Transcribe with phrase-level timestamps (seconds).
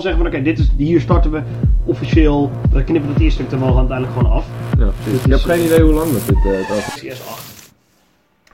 [0.00, 1.42] zeggen van oké, dit is hier starten we
[1.84, 2.50] officieel.
[2.72, 4.46] We knippen het eerste stuk er wel uiteindelijk gewoon af.
[4.78, 5.24] Ja, precies.
[5.24, 7.18] Ik heb geen idee hoe lang dat dit uh, af is.
[7.20, 7.54] CS8.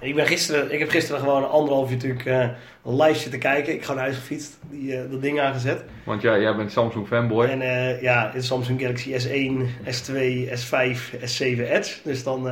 [0.00, 2.48] Ik, ben gisteren, ik heb gisteren gewoon anderhalf uur natuurlijk uh,
[2.82, 3.74] live zitten kijken.
[3.74, 5.84] Ik ga naar huis gefietst, die, uh, dat ding aangezet.
[6.04, 7.46] Want ja, jij bent Samsung fanboy.
[7.46, 10.12] En uh, ja, het is Samsung Galaxy S1, S2,
[10.48, 11.94] S5, S7 Edge.
[12.04, 12.50] Dus dan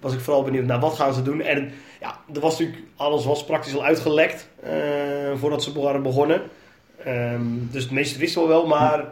[0.00, 1.40] was ik vooral benieuwd naar wat gaan ze doen.
[1.40, 4.48] En ja, er was natuurlijk, alles was praktisch al uitgelekt
[5.34, 6.42] voordat ze waren begonnen.
[7.06, 9.04] Um, dus het meeste wisten we wel, maar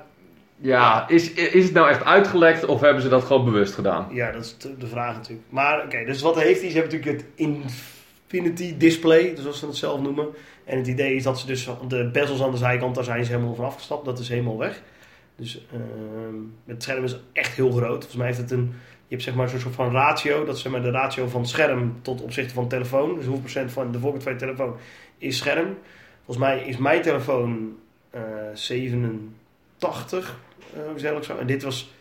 [0.56, 4.08] ja, is, is het nou echt uitgelekt of hebben ze dat gewoon bewust gedaan?
[4.10, 5.46] Ja, dat is de vraag natuurlijk.
[5.48, 6.70] Maar oké, dus wat heeft hij?
[6.70, 10.26] Ze hebben natuurlijk het Infinity Display, zoals ze het zelf noemen.
[10.64, 13.32] En het idee is dat ze dus de bezels aan de zijkant, daar zijn ze
[13.32, 14.04] helemaal van afgestapt.
[14.04, 14.82] Dat is helemaal weg.
[15.36, 15.80] Dus uh,
[16.66, 17.90] het scherm is echt heel groot.
[17.90, 18.72] Volgens mij heeft het een,
[19.06, 20.44] je hebt zeg maar zo'n soort van ratio.
[20.44, 23.14] Dat is zeg maar de ratio van scherm tot opzichte van telefoon.
[23.14, 24.76] Dus hoeveel procent van de voorkant van je telefoon
[25.18, 25.76] is scherm.
[26.24, 27.76] Volgens mij is mijn telefoon
[28.14, 28.20] uh,
[28.52, 30.40] 87
[30.96, 31.36] uh, zo.
[31.36, 31.92] En dit was.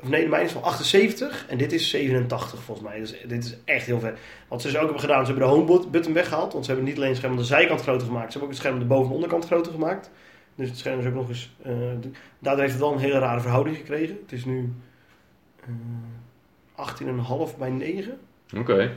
[0.00, 2.98] Of nee, de mijne is van 78 en dit is 87 volgens mij.
[2.98, 4.18] Dus dit is echt heel ver.
[4.48, 6.52] Wat ze dus ook hebben gedaan, ze hebben de home button weggehaald.
[6.52, 8.54] Want ze hebben niet alleen het scherm aan de zijkant groter gemaakt, ze hebben ook
[8.54, 10.10] het scherm aan de boven- en onderkant groter gemaakt.
[10.54, 11.54] Dus het scherm is ook nog eens.
[11.66, 11.72] Uh,
[12.38, 14.18] daardoor heeft het wel een hele rare verhouding gekregen.
[14.22, 14.72] Het is nu
[16.76, 18.18] uh, 18,5 bij 9.
[18.50, 18.60] Oké.
[18.60, 18.84] Okay.
[18.84, 18.92] Uh,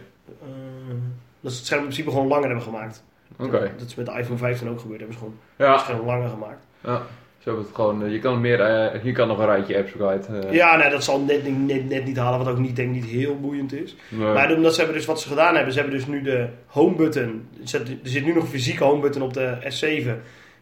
[1.42, 3.04] dat is het scherm in principe gewoon langer hebben gemaakt.
[3.38, 3.56] Oké.
[3.56, 3.72] Okay.
[3.78, 5.00] Dat is met de iPhone 15 ook gebeurd.
[5.00, 5.72] Hebben ze gewoon ja.
[5.72, 6.66] het scherm langer gemaakt.
[6.84, 7.02] Ja.
[7.40, 10.28] Zo het gewoon, eh, je kan meer, uh, je kan nog een rijtje apps kwijt.
[10.32, 10.54] Uh.
[10.54, 13.40] Ja, nee, dat zal net, net, net niet halen, wat ook niet, denk niet heel
[13.40, 13.96] boeiend is.
[14.10, 14.34] Nee.
[14.34, 16.96] Maar omdat ze hebben dus wat ze gedaan hebben, ze hebben dus nu de home
[16.96, 17.48] button.
[17.62, 20.10] Er zit nu nog een fysieke home button op de S7.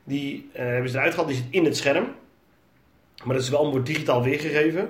[0.03, 2.07] Die uh, hebben ze eruit gehaald, die zit in het scherm.
[3.23, 4.89] Maar dat is wel allemaal digitaal weergegeven.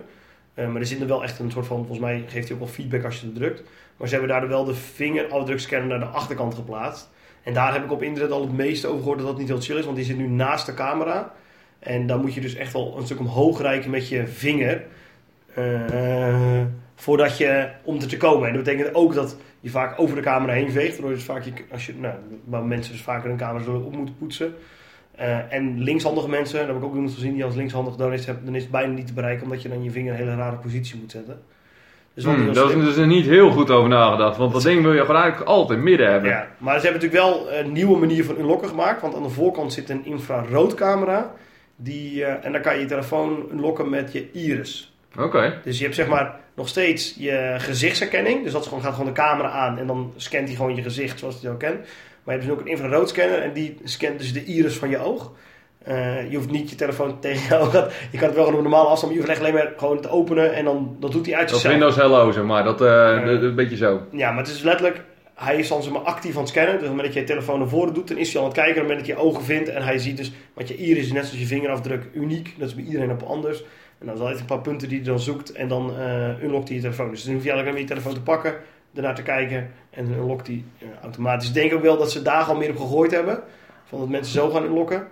[0.55, 2.73] maar er zit er wel echt een soort van, volgens mij geeft hij ook wel
[2.73, 3.63] feedback als je het drukt.
[3.97, 7.09] Maar ze hebben daar wel de vingerafdrukscanner naar de achterkant geplaatst.
[7.47, 9.61] En daar heb ik op internet al het meeste over gehoord dat dat niet heel
[9.61, 11.33] chill is, want die zit nu naast de camera.
[11.79, 14.85] En dan moet je dus echt wel een stuk omhoog reiken met je vinger.
[15.57, 16.61] Uh,
[16.95, 18.47] voordat je om te komen.
[18.47, 20.91] En dat betekent ook dat je vaak over de camera heen veegt.
[20.91, 21.93] Waardoor dus vaak, je, als je,
[22.45, 24.53] nou, mensen dus vaker hun camera op moeten poetsen.
[25.19, 28.25] Uh, en linkshandige mensen, daar heb ik ook iemand gezien die als linkshandig dan is,
[28.25, 29.43] dan is het bijna niet te bereiken.
[29.43, 31.39] Omdat je dan je vinger in een hele rare positie moet zetten.
[32.17, 34.37] Dus hmm, daar is dus niet heel goed over nagedacht.
[34.37, 36.29] Want dat ding wil je gewoon eigenlijk altijd midden hebben.
[36.29, 39.01] Ja, maar ze hebben natuurlijk wel een nieuwe manier van unlocken gemaakt.
[39.01, 41.33] Want aan de voorkant zit een infraroodcamera.
[41.75, 44.95] Die, uh, en dan kan je je telefoon lokken met je iris.
[45.19, 45.59] Oké.
[45.63, 48.43] Dus je hebt zeg maar nog steeds je gezichtsherkenning.
[48.43, 51.19] Dus dat gewoon, gaat gewoon de camera aan en dan scant hij gewoon je gezicht
[51.19, 51.79] zoals hij al kent.
[52.23, 54.97] Maar je hebt dus ook een infraroodscanner en die scant dus de iris van je
[54.97, 55.31] oog.
[55.87, 57.71] Uh, je hoeft niet je telefoon tegen je oog.
[58.11, 60.09] Je kan het wel gewoon op normale afstand, maar je hoeft alleen maar gewoon te
[60.09, 61.73] openen en dan dat doet hij uit zichzelf.
[61.73, 62.63] Dat Windows Hello, zeg maar.
[62.63, 64.01] Dat, uh, een beetje zo.
[64.11, 65.03] Ja, maar het is letterlijk
[65.37, 66.71] hij is dan zeg maar, actief aan het scannen.
[66.71, 68.47] Dus op het moment dat je je telefoon naar voren doet, dan is hij aan
[68.47, 68.81] het kijken.
[68.81, 71.05] Op het moment dat je je ogen vindt en hij ziet dus, wat je iris
[71.05, 72.53] is net zoals je vingerafdruk uniek.
[72.57, 73.63] Dat is bij iedereen op anders.
[73.99, 76.67] En dan zal hij een paar punten die hij dan zoekt en dan uh, unlockt
[76.67, 77.09] hij je telefoon.
[77.09, 78.55] Dus dan hoef je eigenlijk alleen je telefoon te pakken,
[78.93, 80.63] ernaar te kijken en dan unlockt hij
[81.01, 81.47] automatisch.
[81.47, 83.43] Ik denk ook wel dat ze daar al meer op gegooid hebben.
[83.85, 85.07] Van dat mensen zo gaan unlocken.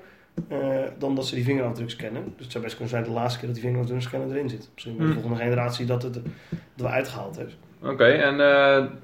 [0.52, 2.24] Uh, dan dat ze die vingerafdruk scannen.
[2.24, 4.70] Dus het zou best kunnen zijn de laatste keer dat die vingerafdruk scanner erin zit.
[4.74, 5.22] Misschien bij de hmm.
[5.22, 6.20] volgende generatie dat het
[6.78, 7.56] er uitgehaald heeft.
[7.82, 8.38] Oké, en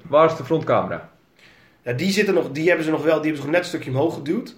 [0.02, 1.10] waar is de frontcamera?
[1.82, 3.68] Ja, die, zitten nog, die hebben ze nog wel, die hebben ze nog net een
[3.68, 4.56] stukje omhoog geduwd.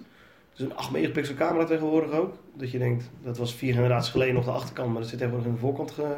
[0.53, 2.33] Dus een 8 megapixel camera tegenwoordig ook.
[2.53, 5.49] Dat je denkt, dat was vier generaties geleden nog de achterkant, maar dat zit tegenwoordig
[5.49, 6.15] in de voorkant ge,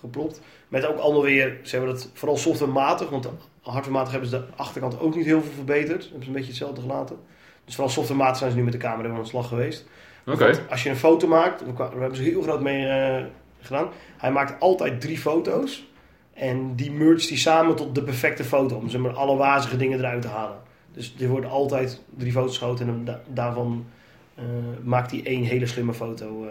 [0.00, 0.40] geplopt.
[0.68, 3.28] Met ook allemaal weer, ze hebben dat vooral softwarematig, want
[3.60, 6.02] hardwarematig hebben ze de achterkant ook niet heel veel verbeterd.
[6.02, 7.16] Hebben ze een beetje hetzelfde gelaten.
[7.64, 9.86] Dus vooral softwarematig zijn ze nu met de camera aan de slag geweest.
[10.70, 13.24] Als je een foto maakt, daar hebben ze heel groot mee uh,
[13.60, 13.88] gedaan.
[14.16, 15.90] Hij maakt altijd drie foto's.
[16.32, 18.76] En die merge die samen tot de perfecte foto.
[18.76, 20.58] Om zeg maar, alle wazige dingen eruit te halen.
[20.92, 23.86] Dus er worden altijd drie foto's geschoten en daarvan
[24.38, 24.44] uh,
[24.82, 26.50] maakt hij één hele slimme foto uh,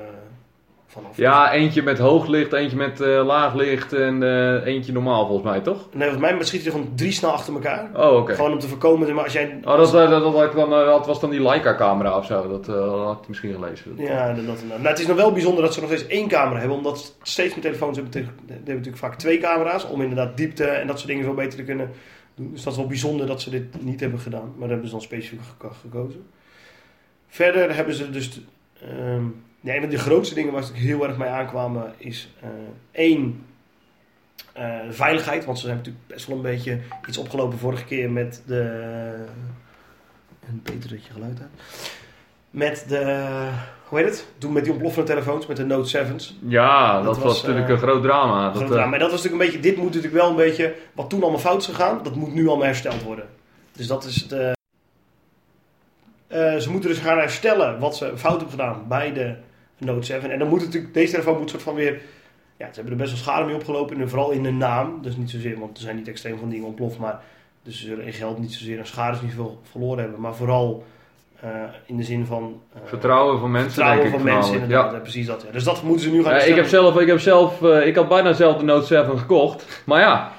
[0.91, 1.18] vanaf.
[1.18, 4.24] Ja, eentje met hoog licht, eentje met uh, laag licht en
[4.63, 5.88] eentje normaal volgens mij, toch?
[5.94, 7.90] Nee, volgens mij schiet hij gewoon drie snel achter elkaar.
[7.96, 8.35] Oh, oké.
[8.35, 9.59] Gewoon om te voorkomen, maar als jij...
[9.63, 12.66] Oh, dat, dat, dat, dan, dat was dan die Leica-camera of zo, dat
[13.06, 13.94] had ik misschien gelezen.
[13.97, 16.59] Ja, dat, dat, nou, het is nog wel bijzonder dat ze nog steeds één camera
[16.59, 18.14] hebben, omdat steeds meer telefoons hebben,
[18.47, 21.64] hebben natuurlijk vaak twee camera's, om inderdaad diepte en dat soort dingen veel beter te
[21.64, 21.91] kunnen
[22.35, 24.47] dus dat is wel bijzonder dat ze dit niet hebben gedaan.
[24.49, 25.40] Maar daar hebben ze dan specifiek
[25.82, 26.26] gekozen.
[27.28, 28.41] Verder hebben ze dus...
[28.99, 32.29] Um, een van de grootste dingen waar ze heel erg mee aankwamen is...
[32.43, 32.49] Uh,
[32.91, 33.46] één,
[34.58, 35.46] uh, veiligheid.
[35.46, 38.61] Want ze zijn natuurlijk best wel een beetje iets opgelopen vorige keer met de...
[40.47, 41.91] Een beter dat je geluid hebt.
[42.49, 43.49] Met de
[43.91, 44.28] hoe heet het?
[44.37, 46.37] Doen met die ontploffende telefoons, met de Note 7's.
[46.47, 48.49] Ja, dat, was, natuurlijk uh, een groot drama.
[48.49, 48.90] Groot dat, drama.
[48.90, 51.40] Maar dat was natuurlijk een beetje, dit moet natuurlijk wel een beetje, wat toen allemaal
[51.40, 53.25] fout is gegaan, dat moet nu allemaal hersteld worden.
[53.72, 54.55] Dus dat is het.
[56.64, 59.35] Ze moeten dus gaan herstellen wat ze fout hebben gedaan bij de
[59.85, 60.31] Note 7.
[60.31, 62.01] En dan moet natuurlijk, deze telefoon moet soort van weer
[62.61, 64.01] ja, ze hebben er best wel schade mee opgelopen.
[64.01, 64.99] En vooral in de naam.
[65.01, 66.97] Dus niet zozeer, want er zijn niet extreem van dingen ontploft.
[66.97, 67.19] Maar
[67.63, 70.22] dus ze zullen in geld niet zozeer een schade niet veel verloren hebben.
[70.22, 70.83] Maar vooral
[71.43, 71.49] uh,
[71.85, 72.61] in de zin van...
[72.75, 74.33] Uh, vertrouwen van mensen, vertrouwen denk van ik.
[74.33, 74.91] mensen, inderdaad.
[74.91, 74.99] Ja.
[74.99, 75.43] precies dat.
[75.45, 75.51] Ja.
[75.51, 78.07] Dus dat moeten ze nu gaan uh, ik heb zelf, ik heb zelf, ik had
[78.07, 79.83] bijna zelf de Note 7 gekocht.
[79.85, 80.31] Maar ja,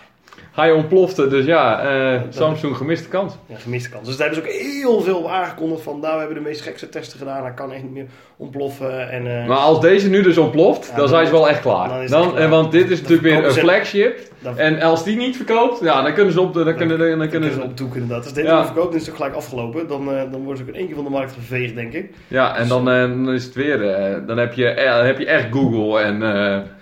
[0.53, 1.29] hij ontplofte.
[1.29, 3.35] Dus ja, uh, Samsung gemiste kans.
[3.47, 4.07] Ja, gemiste kans.
[4.07, 6.01] Dus daar hebben ze ook heel veel aangekondigd van...
[6.01, 7.43] Nou, we hebben de meest gekste testen gedaan.
[7.43, 8.07] Hij kan echt niet meer
[8.37, 9.11] ontploffen.
[9.11, 11.89] En, uh, maar als deze nu dus ontploft, ja, dan, zijn ze wel echt klaar.
[11.89, 12.49] Dan, dan klaar.
[12.49, 14.19] Want dit is natuurlijk weer een flagship.
[14.57, 17.29] en als die niet verkoopt, ja, dan kunnen ze op, dan, dan kunnen, dan, dan
[17.29, 18.25] kunnen ze op toeken inderdaad.
[18.25, 19.89] Als dit niet verkoopt, dan is het ook gelijk afgelopen.
[19.89, 22.11] Dan, uh, dan worden ze ook in één keer van de markt geveegd, denk ik.
[22.29, 23.79] Ja, en dus, dan, dan is het weer...
[24.27, 26.23] dan, heb je, dan heb je echt Google en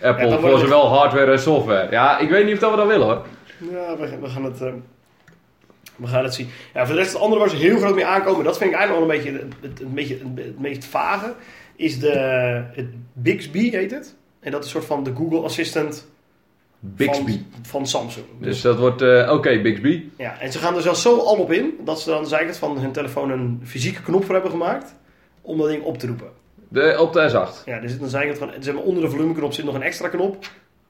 [0.03, 1.87] Apple voor zowel hardware en software.
[1.91, 3.23] Ja, ik weet niet of dat we dat willen hoor.
[3.71, 4.61] Ja, we, we gaan het...
[4.61, 4.73] Uh,
[5.97, 6.49] we gaan het zien.
[6.75, 8.77] Ja, voor de rest, het andere waar ze heel groot mee aankomen, dat vind ik
[8.77, 11.35] eigenlijk wel een beetje het, het, het, beetje, het, meest vage,
[11.77, 12.13] is de,
[12.73, 14.17] het Bixby heet het.
[14.41, 16.07] En dat is een soort van de Google Assistant
[16.79, 17.33] Bixby.
[17.33, 18.27] Van, van Samsung.
[18.39, 20.05] Dus, dus dat wordt, uh, oké, okay, Bixby.
[20.17, 22.79] Ja, en ze gaan er zelfs zo al op in, dat ze dan zijkant van
[22.79, 24.95] hun telefoon een fysieke knop voor hebben gemaakt,
[25.41, 26.29] om dat ding op te roepen.
[26.69, 27.65] De, op de S8?
[27.65, 30.09] Ja, er zit een zijkant van, zeg maar, onder de volumeknop zit nog een extra
[30.09, 30.47] knop.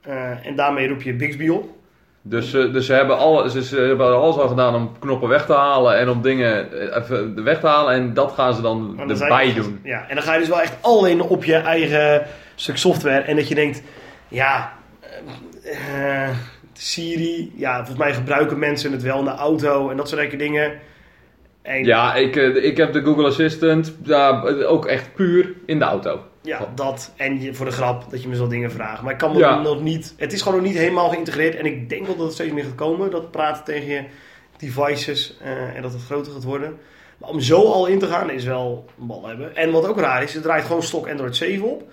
[0.08, 1.78] Uh, en daarmee roep je Bixby op.
[2.22, 5.46] Dus, uh, dus ze, hebben al, ze, ze, hebben alles al gedaan om knoppen weg
[5.46, 7.94] te halen en om dingen even weg te halen.
[7.94, 9.81] En dat gaan ze dan, dan erbij doen.
[9.84, 13.20] Ja, en dan ga je dus wel echt alleen op je eigen stuk software.
[13.20, 13.82] En dat je denkt,
[14.28, 14.72] ja,
[15.64, 16.28] uh,
[16.72, 20.72] Siri, ja, volgens mij gebruiken mensen het wel in de auto en dat soort dingen.
[21.62, 26.25] En ja, ik, ik heb de Google Assistant ja, ook echt puur in de auto.
[26.43, 27.13] Ja, dat.
[27.17, 29.03] En je, voor de grap dat je me zo dingen vraagt.
[29.03, 30.15] Maar ik kan me nog niet...
[30.17, 31.55] Het is gewoon nog niet helemaal geïntegreerd.
[31.55, 33.11] En ik denk wel dat het steeds meer gaat komen.
[33.11, 34.05] Dat praten tegen je
[34.57, 36.79] devices uh, en dat het groter gaat worden.
[37.19, 39.57] Maar om zo al in te gaan is wel een bal hebben.
[39.57, 41.93] En wat ook raar is, het draait gewoon stok Android 7 op.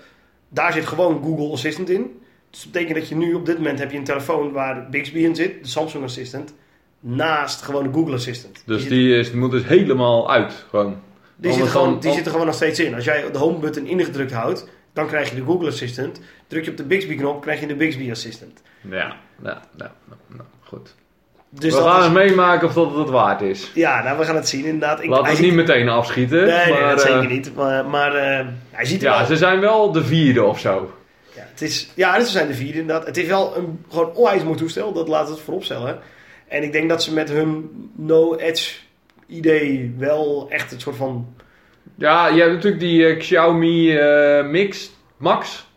[0.49, 2.19] Daar zit gewoon Google Assistant in.
[2.49, 5.19] Dus dat betekent dat je nu op dit moment heb je een telefoon waar Bixby
[5.19, 5.63] in zit.
[5.63, 6.53] De Samsung Assistant.
[6.99, 8.63] Naast gewoon de Google Assistant.
[8.65, 10.97] Dus die, die, is, die moet dus helemaal uit gewoon.
[11.39, 12.95] Die, zit, gewoon, die zit er gewoon nog steeds in.
[12.95, 16.19] Als jij de home button ingedrukt houdt, dan krijg je de Google Assistant.
[16.47, 18.61] Druk je op de Bixby knop, krijg je de Bixby Assistant.
[18.81, 20.95] Ja, ja, ja, nou, goed.
[21.49, 22.11] Dus we gaan is...
[22.11, 23.71] meemaken of dat het waard is.
[23.73, 25.03] Ja, nou, we gaan het zien inderdaad.
[25.03, 26.45] Ik, Laten we niet meteen afschieten.
[26.45, 27.55] Nee, maar, nee dat zeker uh, niet.
[27.55, 29.25] Maar, maar uh, hij ziet er Ja, wel...
[29.25, 30.91] ze zijn wel de vierde of zo.
[31.35, 33.05] Ja, het is, ja, ze zijn de vierde inderdaad.
[33.05, 35.99] Het is wel een gewoon onwijs mooi toestel, dat laat het vooropstellen.
[36.47, 38.73] En ik denk dat ze met hun no-edge
[39.27, 41.35] idee wel echt het soort van
[41.97, 45.67] ja, je hebt natuurlijk die uh, Xiaomi uh, Mix Max.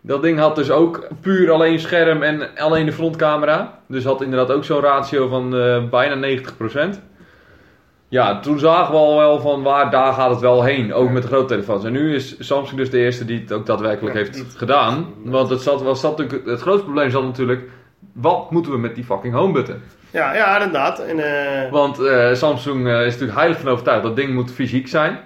[0.00, 3.78] Dat ding had dus ook puur alleen scherm en alleen de frontcamera.
[3.88, 6.40] Dus had inderdaad ook zo'n ratio van uh, bijna
[6.96, 6.98] 90%.
[8.08, 10.92] Ja, toen zagen we al wel van waar daar gaat het wel heen.
[10.92, 11.84] Ook met de grote telefoons.
[11.84, 15.06] En nu is Samsung dus de eerste die het ook daadwerkelijk heeft gedaan.
[15.24, 17.68] Want het, zat, was, zat, het grootste probleem zat natuurlijk...
[18.12, 19.82] Wat moeten we met die fucking home button?
[20.14, 20.98] Ja, ja inderdaad.
[20.98, 21.70] En, uh...
[21.70, 25.18] Want uh, Samsung uh, is natuurlijk heilig van overtuigd dat ding moet fysiek zijn.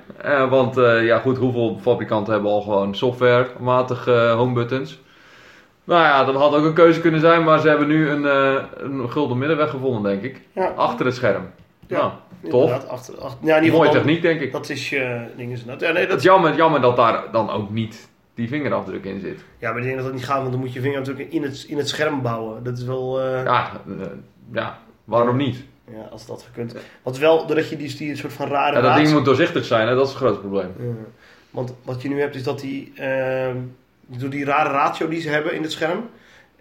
[0.49, 5.01] want ja, goed, hoeveel fabrikanten hebben al gewoon softwarematige home buttons?
[5.85, 8.25] Nou ja, dat had ook een keuze kunnen zijn, maar ze hebben nu een,
[8.85, 10.41] een gulden middenweg gevonden, denk ik.
[10.53, 10.67] Ja.
[10.67, 11.51] Achter het scherm.
[11.87, 11.99] Ja,
[12.41, 12.73] nou, tof.
[12.89, 14.53] Achter, achter, ja, in ieder Mooie techniek, denk ik.
[14.53, 15.95] Dat is je ding is Ja, nee, dat...
[15.95, 19.45] Het is jammer, jammer dat daar dan ook niet die vingerafdruk in zit.
[19.59, 21.65] Ja, maar ik denk dat dat niet gaat, want dan moet je vingerafdruk in het,
[21.69, 22.65] in het scherm bouwen.
[22.65, 23.23] Dat is wel...
[23.23, 23.71] Ja,
[24.53, 25.65] ja, waarom niet?
[25.93, 26.75] Ja, als dat gekund.
[27.03, 28.77] Want wel, doordat je die, die soort van rare...
[28.77, 29.95] Ja, dat ding moet doorzichtig zijn, hè?
[29.95, 30.73] dat is het grootste probleem.
[30.79, 30.93] Ja.
[31.51, 33.51] Want wat je nu hebt is dat die, uh,
[34.07, 36.11] door die rare ratio die ze hebben in het scherm,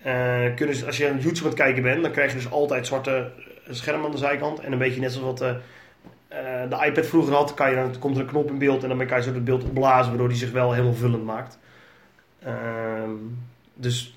[0.06, 2.52] uh, kunnen ze, als je aan YouTube aan het kijken bent, dan krijg je dus
[2.52, 3.32] altijd zwarte
[3.70, 4.60] scherm aan de zijkant.
[4.60, 5.56] En een beetje net zoals wat uh,
[6.70, 9.06] de iPad vroeger had, kan je, dan komt er een knop in beeld en dan
[9.06, 11.60] kan je zo het beeld opblazen, waardoor die zich wel helemaal vullend maakt.
[12.44, 13.12] Ehm,
[13.74, 14.17] dus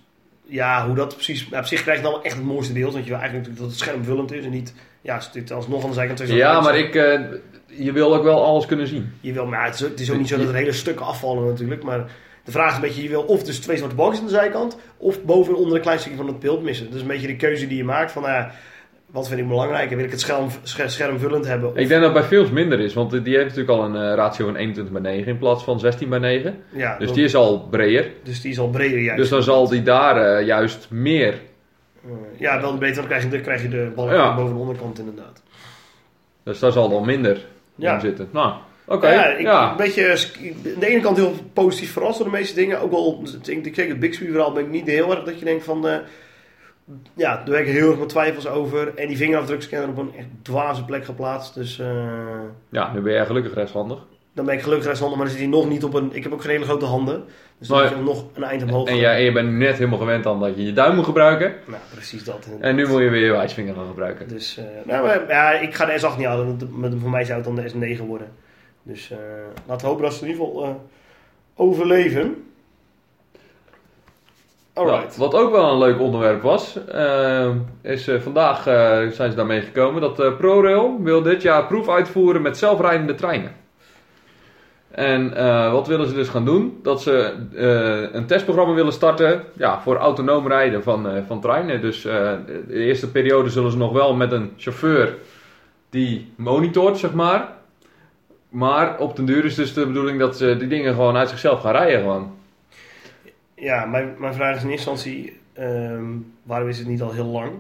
[0.51, 1.49] ja, hoe dat precies...
[1.53, 2.93] op zich krijg je dan echt het mooiste beeld.
[2.93, 4.75] Want je wil eigenlijk natuurlijk dat het schermvullend is en niet...
[5.03, 6.29] Ja, dit alsnog aan de zijkant...
[6.29, 6.95] Ja, maar ik...
[6.95, 7.21] Uh,
[7.67, 9.13] je wil ook wel alles kunnen zien.
[9.21, 11.45] Je wil, maar het is, het is ook niet zo dat er hele stukken afvallen
[11.45, 11.83] natuurlijk.
[11.83, 12.11] Maar
[12.45, 13.03] de vraag is een beetje...
[13.03, 14.77] Je wil of dus twee zwarte balkjes aan de zijkant...
[14.97, 16.87] Of boven en onder een klein stukje van het beeld missen.
[16.87, 18.25] Dat is een beetje de keuze die je maakt van...
[18.25, 18.45] Uh,
[19.11, 19.97] wat vind ik belangrijker?
[19.97, 21.69] Wil ik het scherm, schermvullend hebben?
[21.69, 21.77] Of...
[21.77, 24.47] Ik denk dat bij films minder is, want die heeft natuurlijk al een uh, ratio
[24.47, 26.63] van 21 bij 9 in plaats van 16 bij 9.
[26.73, 28.11] Ja, dus die is al breder.
[28.23, 29.21] Dus die is al breder, juist.
[29.21, 31.35] Dus dan zal die daar uh, juist meer.
[32.07, 34.37] Uh, ja, wel beter, dan krijg je de, krijg je de balk ja.
[34.37, 35.43] boven de onderkant inderdaad.
[36.43, 37.95] Dus daar zal dan minder ja.
[37.95, 38.29] in zitten.
[38.33, 38.97] Nou, oké.
[38.97, 39.15] Okay.
[39.15, 39.71] Ja, ik, ja.
[39.71, 42.81] Een beetje, aan de ene kant heel positief verrast door de meeste dingen.
[42.81, 45.65] Ook al, ik denk het Bixby verhaal ben ik niet heel erg dat je denkt
[45.65, 45.87] van
[47.15, 48.95] ja, daar heb ik heel erg mijn twijfels over.
[48.95, 51.55] En die vingerafdrukscanner op een echt dwaze plek geplaatst.
[51.55, 51.87] Dus eh,
[52.69, 53.99] Ja, nu ben jij gelukkig rechtshandig.
[54.33, 56.11] dan ben ik gelukkig rechtshandig, maar dan zit hij nog niet op een...
[56.13, 57.25] Ik heb ook geen hele grote handen.
[57.59, 59.99] Dus dan moet je hem nog een eind omhoog En, en je bent net helemaal
[59.99, 61.55] gewend aan dat je je duim moet gebruiken.
[61.67, 62.49] Nou, precies dat.
[62.61, 64.29] En nu moet je weer je wijsvinger gaan gebruiken.
[64.29, 67.37] Dus, eh, nou, maar, ja, ik ga de S8 niet halen, want voor mij zou
[67.37, 68.29] het dan de S9 worden.
[68.83, 69.19] Dus eh,
[69.67, 70.89] laten we hopen dat ze in ieder geval
[71.55, 72.45] overleven.
[74.81, 75.19] Alright.
[75.19, 77.51] Nou, wat ook wel een leuk onderwerp was, eh,
[77.83, 81.89] is eh, vandaag eh, zijn ze daarmee gekomen dat eh, ProRail wil dit jaar proef
[81.89, 83.53] uitvoeren met zelfrijdende treinen.
[84.91, 85.31] En
[85.73, 86.79] wat willen ze dus gaan doen?
[86.83, 87.35] Dat ze
[88.13, 91.81] een testprogramma willen starten ja, voor autonoom rijden van, van treinen.
[91.81, 95.15] Dus de eerste periode zullen ze nog wel met een chauffeur
[95.91, 97.49] die monitort, zeg maar.
[98.49, 101.61] Maar op den duur is dus de bedoeling dat ze die dingen gewoon uit zichzelf
[101.61, 102.33] gaan rijden gewoon.
[103.61, 106.05] Ja, mijn, mijn vraag is in eerste instantie, ehm,
[106.43, 107.51] waarom is het niet al heel lang?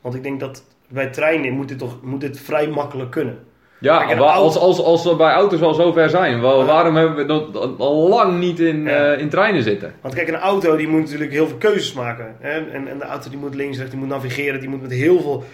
[0.00, 3.38] Want ik denk dat bij treinen moet dit, toch, moet dit vrij makkelijk kunnen.
[3.78, 7.24] Ja, Kijk, als, als, als we bij auto's al zo ver zijn, waarom hebben we
[7.24, 9.12] dat al lang niet in, Ja.
[9.12, 9.94] eh, in treinen zitten?
[10.00, 12.34] Want kijk, een auto die moet natuurlijk heel veel keuzes maken.
[12.38, 12.50] Hè?
[12.70, 15.20] En, en de auto die moet links, rechts, die moet navigeren, die moet met heel
[15.20, 15.44] veel...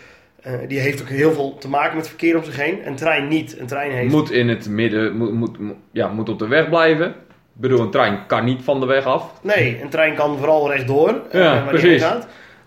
[0.42, 2.86] eh, die heeft ook heel veel te maken met verkeer om zich heen.
[2.86, 3.58] Een trein niet.
[3.58, 4.12] Een trein heeft...
[4.14, 7.14] Moet in het midden, moet, moet- ja, moet op de weg blijven.
[7.58, 9.32] Ik bedoel, een trein kan niet van de weg af.
[9.42, 11.08] Nee, een trein kan vooral rechtdoor.
[11.30, 11.88] eh, Ja, waar die precies.
[11.90, 12.26] heen gaat.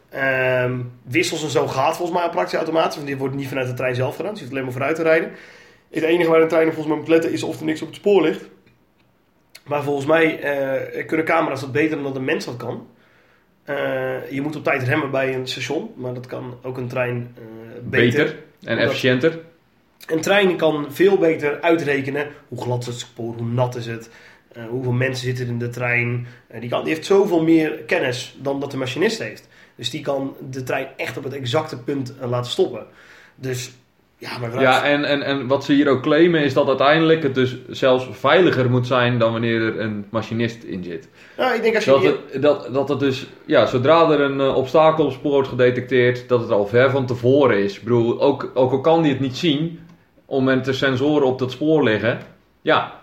[0.10, 2.96] Ehm, wissels en zo gaat volgens mij praktisch automatisch.
[2.96, 4.32] Want die wordt niet vanuit de trein zelf gedaan.
[4.32, 5.32] Dus je hoeft alleen maar vooruit te rijden.
[5.92, 7.96] Het enige waar een trein volgens mij moet letten is of er niks op het
[7.98, 8.46] spoor ligt.
[9.66, 12.88] Maar volgens mij eh, kunnen camera's dat beter dan dat een mens dat kan.
[13.64, 13.76] Eh,
[14.32, 15.92] je moet op tijd remmen bij een station.
[15.96, 17.36] Maar dat kan ook een trein
[17.84, 18.24] beter.
[18.26, 19.40] Beter, en efficiënter.
[20.08, 24.10] Een trein kan veel beter uitrekenen hoe glad is het spoor, hoe nat is het,
[24.54, 26.28] eh, hoeveel mensen zitten in de trein.
[26.48, 29.48] Eh, die, kan, die heeft zoveel meer kennis dan dat de machinist heeft.
[29.76, 32.86] Dus die kan de trein echt op het exacte punt eh, laten stoppen.
[33.36, 33.72] Dus
[34.18, 37.24] ja, maar vraag Ja, en, en, en wat ze hier ook claimen is dat uiteindelijk
[37.24, 41.10] het dus zelfs veiliger moet zijn dan wanneer er een machinist in zit.
[41.38, 44.42] nou, ik denk als je Dat het, dat, dat het dus, ja, zodra er een
[44.42, 47.78] obstakel op spoor wordt gedetecteerd, dat het al ver van tevoren is.
[47.78, 49.80] Ik bedoel, ook, ook al kan die het niet zien,
[50.26, 52.20] op het moment de sensoren op dat spoor liggen,
[52.62, 53.01] Ja.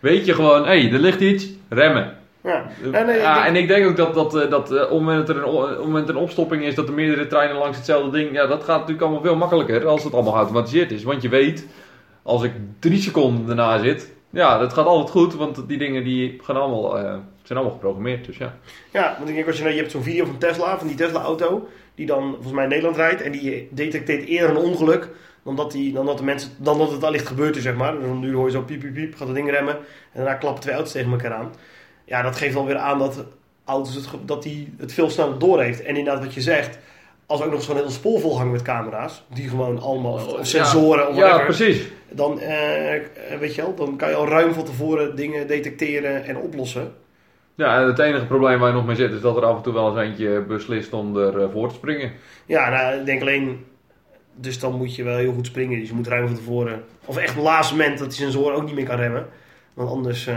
[0.00, 2.16] Weet je gewoon, hé, hey, er ligt iets, remmen.
[2.42, 2.66] ja.
[2.82, 5.26] Ik ja, denk- en ik denk ook dat, dat, eh, dat eh, op het moment
[5.26, 8.78] dat er een, opstopping is, dat er meerdere treinen langs hetzelfde ding, ja, dat gaat
[8.78, 11.02] natuurlijk allemaal veel makkelijker als het allemaal geautomatiseerd is.
[11.02, 11.66] Want je weet,
[12.22, 16.38] als ik drie seconden erna zit, ja, dat gaat altijd goed, want die dingen die
[16.42, 17.02] gaan allemaal, eh,
[17.42, 18.54] zijn allemaal geprogrammeerd, dus ja.
[18.92, 20.96] Ja, want ik denk als je, nou- je hebt zo'n video van Tesla, van die
[20.96, 25.08] Tesla-auto, die dan volgens mij in Nederland rijdt en die detecteert eerder een ongeluk
[25.48, 27.92] dan dat, die, dan dat, de mensen, dan dat het allicht gebeurd is, zeg maar.
[27.92, 29.84] Dus dan nu hoor je zo piep, piep, piep, gaat dat ding remmen en
[30.22, 31.52] daarna klappen twee auto's tegen elkaar aan.
[32.04, 33.24] Ja, dat geeft alweer aan dat
[33.64, 35.82] auto's het, dat die het veel sneller door heeft.
[35.82, 36.78] En inderdaad wat je zegt,
[37.26, 40.46] als ook nog gewoon heel spoor vol hangen met camera's, die gewoon allemaal, of, of
[40.46, 41.88] sensoren of Ja, whatever, precies.
[42.10, 43.00] dan, eh,
[43.40, 46.92] weet je wel, dan kan je al ruim van tevoren dingen detecteren en oplossen.
[47.54, 49.62] Ja, en het enige probleem waar je nog mee zit is dat er af en
[49.62, 52.12] toe wel eens eentje beslist om er eh, voor te springen.
[52.46, 53.64] Ja, nou, ik denk alleen.
[54.40, 55.78] Dus dan moet je wel heel goed springen.
[55.80, 56.82] Dus je moet ruim van tevoren.
[57.04, 59.26] Of echt op laatste moment dat die sensor ook niet meer kan remmen.
[59.74, 60.36] Want anders, eh,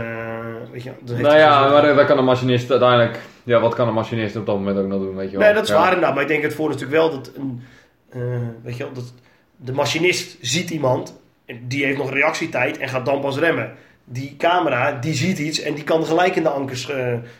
[0.72, 3.60] weet je, dan heeft Nou hij ja, maar eh, daar kan een machinist uiteindelijk, ja,
[3.60, 5.46] wat kan een machinist op dat moment ook nog doen, weet je wel.
[5.46, 5.74] Nee, dat is Ja.
[5.74, 6.12] waar inderdaad.
[6.14, 7.62] Maar ik denk het voor natuurlijk wel dat een.
[8.10, 8.20] eh,
[8.62, 9.12] weet je wel, dat
[9.56, 11.20] de machinist ziet iemand.
[11.46, 13.72] en Die heeft nog reactietijd en gaat dan pas remmen.
[14.04, 16.90] Die camera, die ziet iets en die kan gelijk in de ankers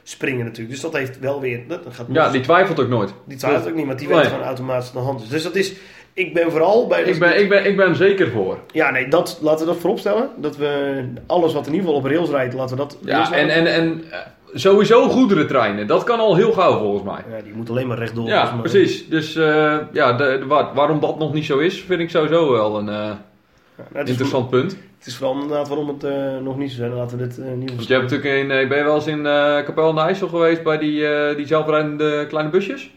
[0.02, 0.70] springen natuurlijk.
[0.70, 1.60] Dus dat heeft wel weer...
[1.68, 3.14] Dat gaat Ja, die twijfelt ook nooit.
[3.24, 4.16] die twijfelt ook niet, want die Nee.
[4.16, 5.30] weet gewoon automatisch aan de hand.
[5.30, 5.72] Dus dat is...
[6.14, 7.02] Ik ben vooral bij...
[7.02, 8.58] Ik ben, ik, ben, ik ben zeker voor.
[8.72, 10.28] Ja, nee, dat, laten we dat vooropstellen.
[10.36, 12.98] Dat we alles wat in ieder geval op rails rijdt, laten we dat...
[13.04, 14.18] Ja, en, en, en eh,
[14.54, 17.36] sowieso goederentreinen, dat kan al heel gauw volgens mij.
[17.36, 18.26] Ja, die moet alleen maar rechtdoor.
[18.28, 19.08] Ja, precies.
[19.08, 22.52] Dus eh, ja, de, de- waar- waarom dat nog niet zo is, vind ik sowieso
[22.52, 24.76] wel een eh, Ja, nou, is, interessant punt.
[24.98, 26.06] het is vooral inderdaad waarom het
[26.42, 26.80] nog niet zo.
[26.88, 29.22] Dan laten we dit niet Want je hebt natuurlijk in, ben je wel eens in
[29.64, 31.04] Capelle aan de IJssel geweest bij die,
[31.36, 32.90] die zelfrijdende kleine busjes?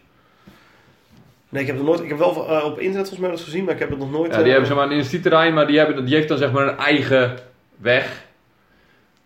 [1.48, 2.00] Nee, ik heb het nooit...
[2.00, 4.10] Ik heb wel eh, op internet volgens mij dat gezien, maar ik heb het nog
[4.10, 4.30] nooit...
[4.30, 6.52] Ja, die eh, hebben zeg maar een industrieterrein, maar die, hebben, die heeft dan zeg
[6.52, 7.38] maar een eigen
[7.76, 8.24] weg.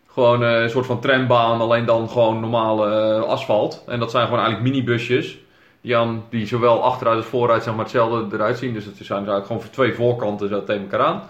[0.07, 2.87] Gewoon eh, een soort van trambaan, alleen dan gewoon normale
[3.25, 3.85] asfalt.
[3.87, 5.39] En dat zijn gewoon eigenlijk minibusjes.
[5.81, 8.73] Die, aan, die zowel achteruit als vooruit zeg maar, hetzelfde eruit zien.
[8.73, 11.23] Dus het zijn dus eigenlijk gewoon voor twee voorkanten zo tegen elkaar aan.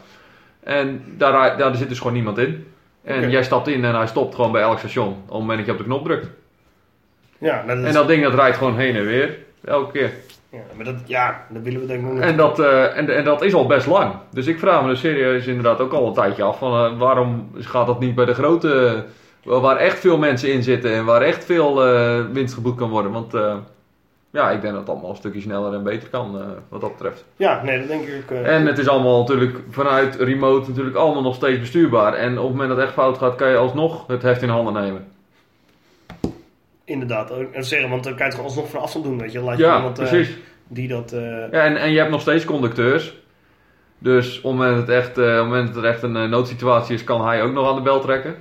[0.61, 2.67] En daar, daar zit dus gewoon niemand in.
[3.05, 5.09] En jij stapt in en hij stopt gewoon bij elk station.
[5.09, 6.29] Op het moment dat je op de knop drukt.
[7.39, 9.39] Ja, dat En dat ding dat rijdt gewoon heen en weer.
[9.65, 10.13] Elke keer.
[10.51, 12.23] Ja, maar dat, ja, dat willen we denk ik nog niet.
[12.23, 14.15] En dat, eh, en, en dat is al best lang.
[14.31, 17.51] Dus ik vraag me dus serieus inderdaad ook al een tijdje af van eh, waarom
[17.55, 19.05] gaat dat niet bij de grote,
[19.45, 23.13] waar echt veel mensen in zitten en waar echt veel eh, winst geboekt kan worden.
[23.13, 23.33] Want
[24.33, 26.39] ja, ik denk dat het allemaal een stukje sneller en beter kan
[26.69, 27.25] wat dat betreft.
[27.37, 28.45] Ja, nee, dat denk ik ook.
[28.45, 32.15] En het is allemaal natuurlijk vanuit remote natuurlijk allemaal nog steeds bestuurbaar.
[32.15, 34.49] En op het moment dat het echt fout gaat, kan je alsnog het heft in
[34.49, 35.07] handen nemen.
[36.91, 39.41] Inderdaad, en zeggen, want dan kan je het gewoon alsnog van afstand doen, weet je.
[39.41, 40.37] Laat je Ja, iemand eh, precies.
[40.69, 41.13] die dat...
[41.13, 41.21] eh,
[41.51, 43.19] Ja, en, en je hebt nog steeds conducteurs.
[43.99, 46.31] Dus op het moment dat het echt, eh, op het moment dat er echt een
[46.31, 48.35] noodsituatie is, kan hij ook nog aan de bel trekken.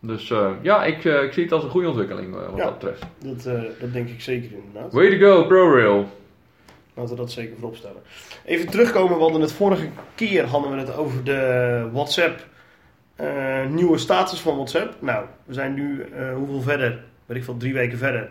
[0.00, 0.32] Dus
[0.62, 2.64] ja, ik, ik zie het als een goede ontwikkeling wat Ja.
[2.64, 3.02] dat betreft.
[3.18, 3.42] dat,
[3.80, 4.92] dat denk ik zeker inderdaad.
[4.92, 6.08] Way to go, ProRail.
[6.94, 8.02] Laten we dat zeker voorop stellen.
[8.44, 12.46] Even terugkomen, we hadden het vorige keer hadden we het over de WhatsApp.
[13.68, 14.94] nieuwe status van WhatsApp.
[14.98, 17.04] Nou, we zijn nu hoeveel verder?
[17.26, 18.30] Weet ik veel, drie weken verder.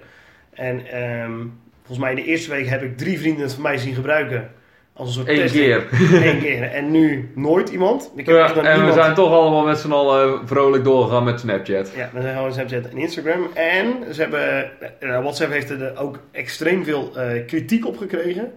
[0.53, 1.33] En ehm,
[1.77, 4.49] volgens mij in de eerste week heb ik drie vrienden van mij zien gebruiken.
[4.95, 5.63] Als een soort Eén testing.
[5.63, 5.87] keer.
[6.33, 6.61] Eén keer.
[6.63, 8.11] En nu nooit iemand.
[8.15, 11.39] Ik heb Ja, echt en we zijn toch allemaal met z'n allen vrolijk doorgegaan met
[11.39, 11.91] Snapchat.
[11.95, 13.47] Ja, we zijn gewoon Snapchat en Instagram.
[13.53, 18.51] En ze hebben, eh, WhatsApp heeft er ook extreem veel eh, kritiek op gekregen.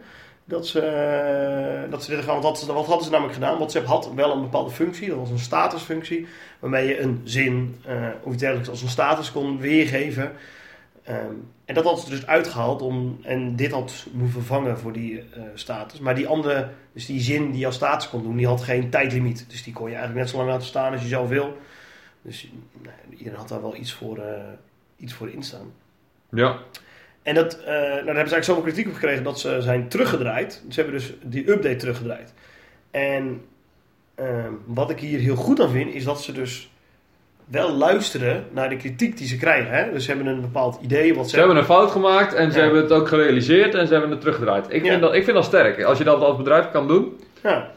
[0.48, 2.40] Dat ze, eh, dat ze dit gaan.
[2.40, 3.56] Want wat, hadden ze namelijk gedaan?
[3.56, 5.08] WhatsApp had wel een bepaalde functie.
[5.08, 6.26] Dat was een statusfunctie.
[6.58, 10.32] Waarmee je een zin eh, of iets dergelijks als een status kon weergeven.
[11.02, 11.32] Ehm,
[11.64, 12.82] en dat hadden ze dus uitgehaald.
[12.82, 15.98] Om, en dit had moeten vervangen voor die eh, status.
[15.98, 18.90] Maar die andere, dus die zin die je als status kon doen, die had geen
[18.90, 19.44] tijdlimiet.
[19.48, 21.56] Dus die kon je eigenlijk net zo lang laten staan als je zelf wil.
[22.22, 22.50] Dus
[22.82, 24.20] nou, iedereen had daar wel iets voor,
[24.96, 25.72] iets voor in staan.
[26.30, 26.58] Ja.
[27.26, 29.88] En dat, eh, nou, daar hebben ze eigenlijk zoveel kritiek op gekregen dat ze zijn
[29.88, 30.62] teruggedraaid.
[30.68, 32.34] Ze hebben dus die update teruggedraaid.
[32.90, 33.40] En
[34.14, 36.70] ehm, wat ik hier heel goed aan vind, is dat ze dus
[37.44, 39.70] wel luisteren naar de kritiek die ze krijgen.
[39.72, 39.92] Hè?
[39.92, 41.14] Dus ze hebben een bepaald idee.
[41.14, 44.10] Wat Ze hebben een fout gemaakt en ze hebben het ook gerealiseerd en ze hebben
[44.10, 44.66] het teruggedraaid.
[44.68, 44.90] Ik, Ja.
[44.90, 45.82] vind, dat, ik vind dat sterk.
[45.82, 47.70] Als je dat als bedrijf kan doen Ja,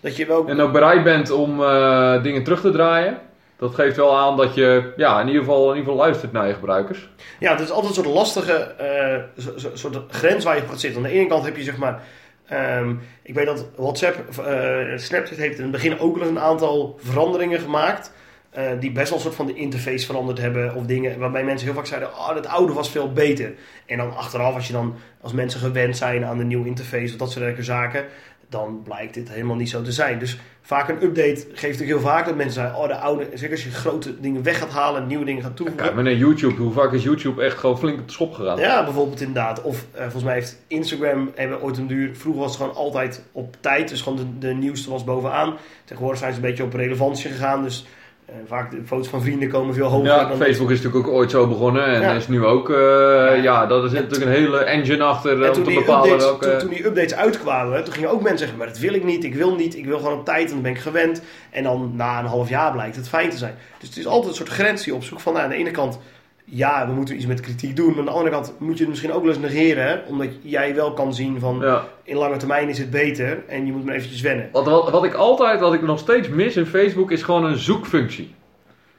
[0.00, 0.48] dat je wel...
[0.48, 3.18] en ook bereid bent om eh, dingen terug te draaien,
[3.58, 6.46] dat geeft wel aan dat je ja, in, ieder geval, in ieder geval luistert naar
[6.46, 7.08] je gebruikers.
[7.38, 9.42] Ja, het is altijd een soort lastige eh,
[9.74, 11.04] soort grens waar je op gaat zitten.
[11.04, 12.02] Aan de ene kant heb je zeg maar...
[12.48, 16.98] ehm, ik weet dat WhatsApp, eh, Snapchat heeft in het begin ook wel een aantal
[17.02, 18.12] veranderingen gemaakt.
[18.50, 20.74] eh, die best wel een soort van de interface veranderd hebben.
[20.74, 23.54] Of dingen waarbij mensen heel vaak zeiden, oh, het oude was veel beter.
[23.86, 27.18] En dan achteraf, als je dan als mensen gewend zijn aan de nieuwe interface of
[27.18, 28.04] dat soort zaken.
[28.48, 30.18] Dan blijkt dit helemaal niet zo te zijn.
[30.18, 33.50] Dus vaak een update geeft ook heel vaak dat mensen zeggen, oh de oude, zeker
[33.50, 35.84] als je grote dingen weg gaat halen en nieuwe dingen gaat toevoegen.
[35.84, 38.58] Kijk, meneer YouTube, hoe vaak is YouTube echt gewoon flink op de schop gegaan?
[38.58, 39.62] Ja, bijvoorbeeld inderdaad.
[39.62, 42.16] Of eh, volgens mij heeft Instagram hebben ooit een duur.
[42.16, 43.88] Vroeger was het gewoon altijd op tijd.
[43.88, 45.56] Dus gewoon de, de nieuwste was bovenaan.
[45.84, 47.62] Tegenwoordig zijn ze een beetje op relevantie gegaan.
[47.62, 47.86] Dus
[48.46, 50.06] vaak de foto's van vrienden komen veel hoger.
[50.06, 52.12] Ja, dan Facebook is natuurlijk ook ooit zo begonnen en Ja.
[52.12, 55.54] is nu ook, eh, ja, dat is natuurlijk een hele engine achter eh, En om
[55.54, 56.50] toen te die, bepalen updates, welke...
[56.50, 59.24] toen, toen die updates uitkwamen, toen gingen ook mensen zeggen: Maar dat wil ik niet,
[59.24, 61.22] ik wil niet, ik wil gewoon op tijd, dan ben ik gewend.
[61.50, 63.54] En dan na een half jaar blijkt het fijn te zijn.
[63.78, 65.70] Dus het is altijd een soort grens die je opzoekt van nou, aan de ene
[65.70, 65.98] kant.
[66.50, 67.88] Ja, we moeten iets met kritiek doen.
[67.88, 69.84] Maar aan de andere kant moet je het misschien ook wel eens negeren.
[69.86, 69.96] Hè?
[70.08, 71.84] Omdat jij wel kan zien van Ja.
[72.04, 73.42] in lange termijn is het beter.
[73.48, 74.48] En je moet maar eventjes wennen.
[74.52, 77.56] Wat, wat, wat ik altijd, wat ik nog steeds mis in Facebook, is gewoon een
[77.58, 78.34] zoekfunctie.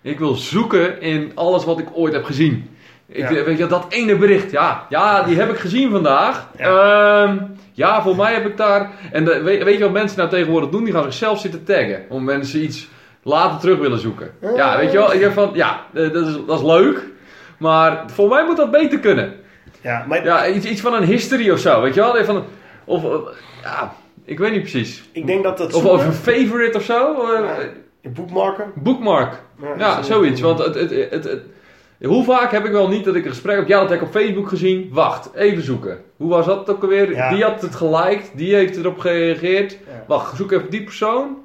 [0.01, 2.69] Ik wil zoeken in alles wat ik ooit heb gezien.
[3.07, 3.43] Ik, Ja.
[3.43, 6.49] Weet je, dat ene bericht, ja, ja, die heb ik gezien vandaag.
[6.57, 6.67] Ja.
[6.67, 8.91] Ja, ja voor mij heb ik daar...
[9.11, 10.83] En de- weet, weet je wat mensen nou tegenwoordig doen?
[10.83, 12.05] Die gaan zichzelf zitten taggen.
[12.09, 12.87] Om mensen iets
[13.23, 14.31] later terug willen zoeken.
[14.55, 15.13] Ja, weet je wel?
[15.13, 17.03] Ik heb van, ja, eh, dat is, dat is leuk.
[17.59, 19.33] Maar voor mij moet dat beter kunnen.
[19.81, 22.23] Ja, maar Ja, iets, iets van een history of zo, weet je wel?
[22.25, 22.43] Van,
[22.85, 23.29] of, of-
[23.63, 23.93] ja,
[24.25, 25.03] ik weet niet precies.
[25.11, 25.73] ik denk dat dat.
[25.73, 27.21] Of over een favorite of zo?
[27.21, 27.39] Eh,
[28.01, 28.09] Ja.
[28.09, 28.71] Boekmarken.
[28.75, 29.33] Bookmark.
[29.77, 30.41] Ja, zoiets.
[30.41, 31.41] Want het, het, het, het-
[32.03, 33.67] hoe vaak heb ik wel niet dat ik een gesprek heb.
[33.67, 34.89] Ja, dat heb ik op Facebook gezien.
[34.91, 36.01] Wacht, even zoeken.
[36.17, 37.11] Hoe was dat ook alweer?
[37.11, 37.29] Ja.
[37.33, 38.31] Die had het geliked.
[38.35, 39.77] Die heeft erop gereageerd.
[40.07, 41.37] Wacht, zoek even die persoon.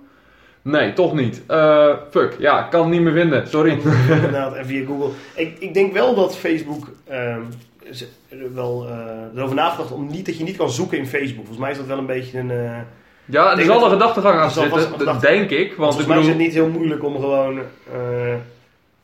[0.65, 1.43] Nee, toch niet.
[1.47, 3.49] Eh, fuck, ja, ik kan het niet meer vinden.
[3.49, 3.71] Sorry.
[4.11, 5.09] Inderdaad, en via Google.
[5.35, 6.89] Ik, ik denk wel dat Facebook
[8.29, 11.37] er wel eh, erover nagedacht om niet dat je niet kan zoeken in Facebook.
[11.37, 12.51] Volgens mij is dat wel een beetje een.
[12.51, 12.79] eh,
[13.25, 14.99] Ja, er zal dat- een gedachtegang aan zitten.
[15.05, 15.59] Dat denk ik.
[15.59, 16.29] Want ik volgens mij is bedoel...
[16.39, 17.59] het niet heel moeilijk om gewoon.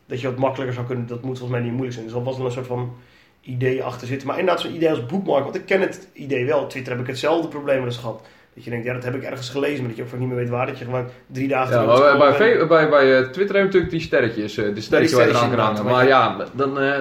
[0.07, 1.07] dat je wat makkelijker zou kunnen.
[1.07, 2.07] Dat moet volgens mij niet moeilijk zijn.
[2.07, 2.92] Er zal vast wel een soort van
[3.40, 4.27] idee achter zitten.
[4.29, 5.42] Maar inderdaad, zo'n idee als boekmark.
[5.44, 6.66] Want ik ken het idee wel.
[6.66, 8.20] Twitter heb ik hetzelfde probleem eens gehad.
[8.55, 10.29] Dat je denkt, ja, dat heb ik ergens gelezen, maar dat je ook vaak niet
[10.29, 10.67] meer weet waar.
[10.67, 13.63] Dat je gewoon drie dagen Ja, maar bij, bij, bij, bij eh, Twitter heb je
[13.65, 14.57] natuurlijk die sterretjes.
[14.57, 15.85] eh, de sterretjes waar je eraan kan hangen.
[15.85, 16.99] Maar ja, dan eh,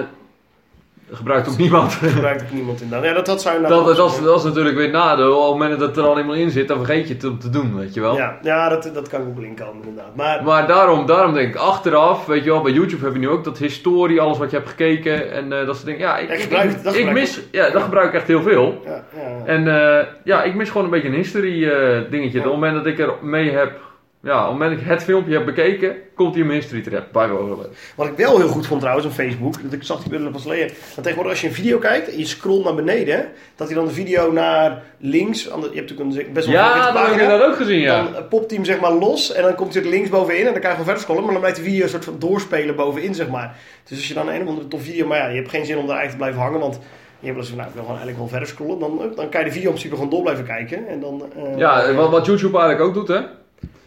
[1.12, 1.92] gebruikt ook niemand.
[2.14, 3.08] gebruikt ook niemand inderdaad.
[3.08, 5.36] Ja, dat, dat zou Dat, dat, ook is, dat is natuurlijk weer nadeel.
[5.36, 7.38] Op het moment dat het er al eenmaal in zit, dan vergeet je het om
[7.38, 8.16] te doen, weet je wel.
[8.16, 10.14] Ja, ja dat, dat kan Google inkomen inderdaad.
[10.14, 13.28] Maar Maar daarom, daarom denk ik achteraf, weet je wel, bij YouTube heb je nu
[13.28, 16.00] ook dat historie, alles wat je hebt gekeken en eh, dat soort dingen.
[16.00, 18.80] Ja, ik, gebruik- ik, dat ik mis, ja, dat gebruik ik echt heel veel.
[18.84, 19.44] ja, ja.
[19.46, 19.68] En
[19.98, 22.38] eh, ja, ik mis gewoon een beetje een history eh, dingetje.
[22.38, 23.88] Op het moment dat ik er mee heb
[24.22, 26.82] ja, op het moment dat ik het filmpje heb bekeken, komt hij in mijn history
[26.82, 27.68] terecht, bijvoorbeeld.
[27.94, 30.44] Wat ik wel heel goed vond trouwens op Facebook, dat ik zag die billen pas
[30.44, 30.68] leren.
[30.68, 33.86] Dat tegenwoordig als je een video kijkt en je scrolt naar beneden, dat hij dan
[33.86, 37.18] de video naar links, je hebt natuurlijk een best wel Ja, verlichte dat heb ik
[37.18, 38.02] pagina, dat ook gezien, ja.
[38.02, 40.52] Dan popt hij hem zeg maar los en dan komt hij er links bovenin en
[40.52, 41.22] dan kan je gewoon verder scrollen.
[41.22, 43.56] Maar dan blijft de video een soort van doorspelen bovenin zeg maar.
[43.88, 45.78] Dus als je dan een of andere tof video, maar ja, je hebt geen zin
[45.78, 46.60] om daar eigenlijk te blijven hangen.
[46.60, 46.80] Want
[47.20, 48.78] je hebt wel eens nou ik wil gewoon eigenlijk wel verder scrollen.
[48.78, 50.88] Dan, eh, dan kan je de video in principe gewoon door blijven kijken.
[50.88, 53.20] En dan, eh, Ja, wat, wat YouTube eigenlijk ook doet, hè?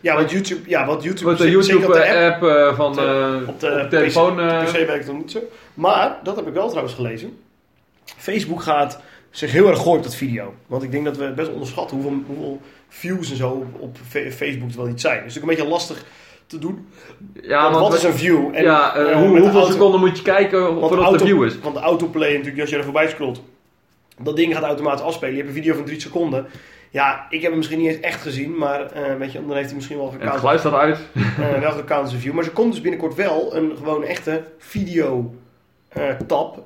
[0.02, 2.10] Ja, wat YouTube, ja, wat YouTube, Met de zeker op de app,
[2.42, 4.36] YouTube-app eh, van Op de- eh, op de, op telefoon.
[4.36, 5.40] PC, eh, PC werkt dan niet zo.
[5.74, 7.38] Maar, dat heb ik wel trouwens gelezen.
[8.18, 9.00] Facebook gaat
[9.32, 10.54] zich heel erg gooien op dat video.
[10.68, 13.98] Want ik denk dat we best onderschatten hoeveel, hoeveel views en zo op, op
[14.32, 15.24] Facebook er wel niet zijn.
[15.24, 16.04] Dus het is een beetje lastig
[16.48, 16.88] te doen.
[17.42, 18.50] ja, want, want wat is een view?
[18.54, 21.26] En, ja, eh, eh, hoe, de hoeveel auto- seconden moet je kijken voordat auto- de
[21.26, 21.60] view is?
[21.60, 23.42] Want de autoplay natuurlijk, als je er voorbij scrolt,
[24.22, 25.32] dat ding gaat automatisch afspelen.
[25.36, 26.46] Je hebt een video van 3 seconden.
[26.94, 29.66] Ja, ik heb hem misschien niet eens echt gezien, maar eh, weet je, dan heeft
[29.66, 31.00] hij misschien wel En het geluid staat uit.
[31.14, 32.34] Eh, wel gekant als een view.
[32.34, 35.36] Maar er komt dus binnenkort wel een gewoon echte video
[35.88, 36.10] eh,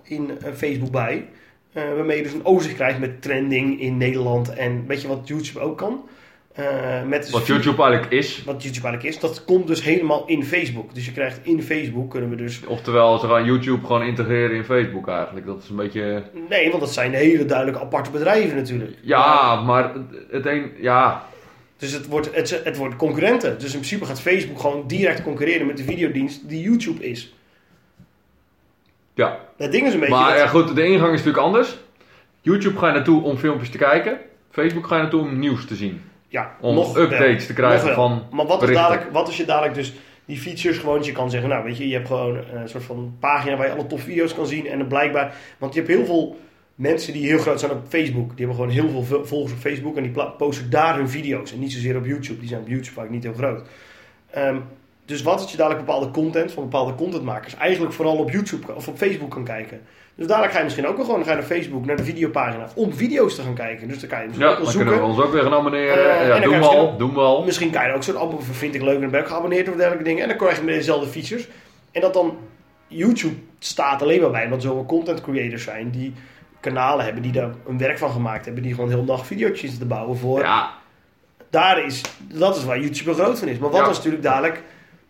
[0.04, 1.26] in Facebook bij.
[1.74, 4.54] Waarmee je dus een overzicht krijgt met trending in Nederland.
[4.54, 6.10] En weet je wat YouTube ook kan?
[6.58, 8.44] Eh, met Wat YouTube eigenlijk is.
[8.44, 9.22] wat YouTube eigenlijk is.
[9.22, 10.94] Dat komt dus helemaal in Facebook.
[10.94, 12.62] Dus je krijgt in Facebook kunnen we dus...
[12.66, 15.46] Oftewel, ze gaan YouTube gewoon integreren in Facebook eigenlijk.
[15.46, 16.24] Dat is een beetje...
[16.50, 18.92] Nee, want dat zijn hele duidelijk aparte bedrijven natuurlijk.
[19.02, 19.92] Ja, maar
[20.32, 20.72] het een...
[20.80, 21.24] Ja,
[21.78, 23.54] dus het wordt, het, het wordt concurrenten.
[23.60, 27.34] Dus in principe gaat Facebook gewoon direct concurreren met de videodienst die YouTube is.
[29.14, 29.40] ja.
[29.58, 30.16] Het ding is een beetje...
[30.16, 31.78] Maar dat- goed, de ingang is natuurlijk anders.
[32.42, 34.18] YouTube ga je naartoe om filmpjes te kijken.
[34.52, 36.02] Facebook ga je naartoe om nieuws te zien.
[36.28, 39.74] Ja, Om nog updates te krijgen van Maar wat, is dadelijk, wat als je dadelijk
[39.74, 39.94] dus
[40.26, 40.78] die features?
[40.78, 43.68] Gewoon, je kan zeggen, nou weet je, je hebt gewoon een soort van pagina waar
[43.68, 46.38] je alle tof video's kan zien en dan blijkbaar, want je hebt heel veel
[46.76, 49.60] mensen die heel groot zijn op Facebook, die hebben gewoon heel veel vo- volgers op
[49.60, 52.68] Facebook en die posten daar hun video's en niet zozeer op YouTube, die zijn op
[52.68, 53.68] YouTube vaak niet heel groot.
[54.32, 54.58] Ehm,
[55.06, 58.88] dus wat als je dadelijk bepaalde content van bepaalde contentmakers eigenlijk vooral op YouTube of
[58.88, 59.82] op Facebook kan kijken.
[60.18, 62.94] Dus dadelijk ga je misschien ook wel gewoon ga naar Facebook, naar de videopagina, om
[62.94, 63.88] video's te gaan kijken.
[63.88, 64.92] Dus dan kan je misschien Ja, ook wel dan zoeken.
[64.92, 66.20] kunnen we ons ook weer gaan abonneren.
[66.20, 67.44] Eh, ja, doen we al, misschien doen we al.
[67.44, 69.70] Misschien kan je ook zo'n appel voor vind ik leuk en dan ben ik geabonneerd
[69.70, 70.22] of dergelijke dingen.
[70.24, 71.48] En dan krijg je met dezelfde features.
[71.92, 72.38] En dat dan
[72.88, 76.14] YouTube staat alleen maar bij, omdat zoveel content creators zijn die
[76.60, 78.64] kanalen hebben die daar een werk van gemaakt hebben.
[78.64, 80.40] Die gewoon heel dag video's te bouwen voor.
[80.40, 80.72] Ja,
[81.50, 82.02] Daar is,
[82.34, 83.58] dat is waar YouTube er groot van is.
[83.58, 83.86] Maar wat Ja.
[83.88, 84.64] als natuurlijk dadelijk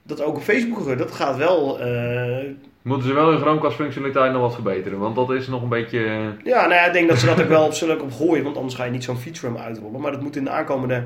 [0.08, 1.80] dat ook op Facebook gebeurt, dat gaat wel...
[1.80, 2.46] eh,
[2.82, 5.00] moeten ze wel hun Chromecast functionaliteit nog wat verbeteren.
[5.00, 6.00] Want dat is nog een beetje...
[6.44, 8.56] ja, nou ja, ik denk dat ze dat ook wel op zullen op gooien, want
[8.58, 10.02] anders ga je niet zo'n feature hem uitrollen.
[10.02, 11.04] Maar dat moet in de aankomende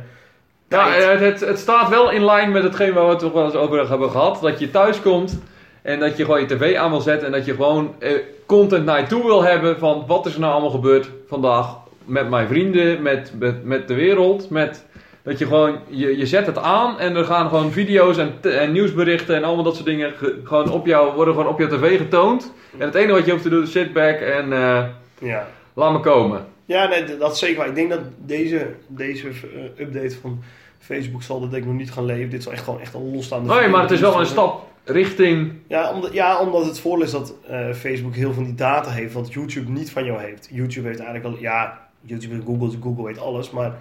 [0.67, 1.03] Ja, tijd...
[1.03, 3.55] het, het, het staat wel in lijn met hetgeen waar we het toch wel eens
[3.55, 4.41] over hebben gehad.
[4.41, 5.41] Dat je thuis komt
[5.81, 7.25] en dat je gewoon je tv aan wil zetten.
[7.27, 8.11] En dat je gewoon eh,
[8.45, 12.29] content naar je toe wil hebben van wat is er nou allemaal gebeurd vandaag met
[12.29, 14.49] mijn vrienden, met, met, met de wereld.
[14.49, 14.85] Met,
[15.23, 18.71] dat je gewoon, je, je zet het aan en er gaan gewoon video's en, en
[18.71, 21.97] nieuwsberichten en allemaal dat soort dingen ge- gewoon op jou, worden gewoon op jouw tv
[21.97, 22.53] getoond.
[22.77, 24.85] En het enige wat je hoeft te doen is sit back en eh,
[25.19, 25.47] ja.
[25.73, 26.45] laat me komen.
[26.65, 27.67] Ja, nee, dat is zeker waar.
[27.67, 30.43] Ik denk dat deze, deze eh, update van
[30.79, 32.29] Facebook zal dat denk ik nog niet gaan leven.
[32.29, 33.53] Dit zal echt gewoon echt een losstaande...
[33.53, 37.11] Nee, maar het is wel een stap richting Ja omdat, ja, omdat het voordeel is
[37.11, 40.49] dat eh, Facebook heel veel van die data heeft, wat YouTube niet van jou heeft.
[40.51, 41.41] YouTube heeft eigenlijk al...
[41.41, 43.73] Ja, YouTube en Google, Google weet alles, maar...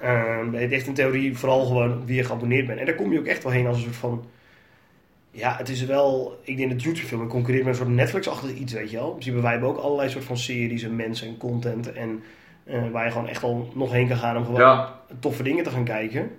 [0.00, 2.78] eh, het heeft in theorie vooral gewoon wie je geabonneerd bent.
[2.78, 4.24] En daar kom je ook echt wel heen als een soort van...
[5.30, 6.38] Ja, het is wel...
[6.42, 9.10] Ik denk dat YouTube veel meer concurreert met een soort Netflix-achtig iets, weet je wel.
[9.10, 11.92] Principe, wij hebben ook allerlei soort van series en mensen en content.
[11.92, 12.22] En
[12.64, 15.00] eh, waar je gewoon echt al nog heen kan gaan om gewoon Ja.
[15.20, 16.30] toffe dingen te gaan kijken.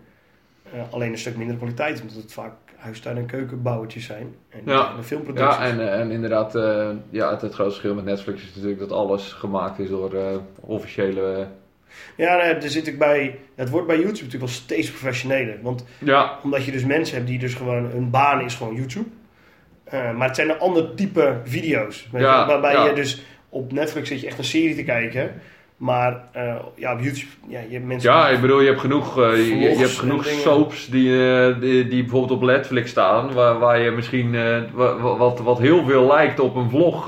[0.74, 4.36] Eh, alleen een stuk minder kwaliteit, omdat het vaak huistuin- en keukenbouwertjes zijn.
[4.50, 5.04] En Ja.
[5.04, 5.58] filmproducties.
[5.58, 6.54] Ja, en, eh, en inderdaad,
[7.10, 11.48] ja, het, het grootste verschil met Netflix is natuurlijk dat alles gemaakt is door officiële.
[12.16, 13.40] Ja, nee, er zit ik bij.
[13.56, 15.58] Het wordt bij YouTube natuurlijk wel steeds professioneler.
[15.62, 19.08] Want ja, omdat je dus mensen hebt die dus gewoon hun baan is gewoon YouTube.
[19.84, 22.08] Eh, maar het zijn een ander type video's.
[22.12, 22.86] Ja, waarbij ja.
[22.86, 25.42] je dus op Netflix zit je echt een serie te kijken.
[25.78, 28.12] Maar eh, ja, op YouTube, ja, je hebt mensen.
[28.12, 31.88] ja, ik bedoel, je hebt genoeg, eh, je, hebt en genoeg soaps die, eh, die,
[31.88, 34.32] die bijvoorbeeld op Netflix staan, waar, waar je misschien
[34.74, 37.08] wa- wa- wat, wat heel veel lijkt op een vlog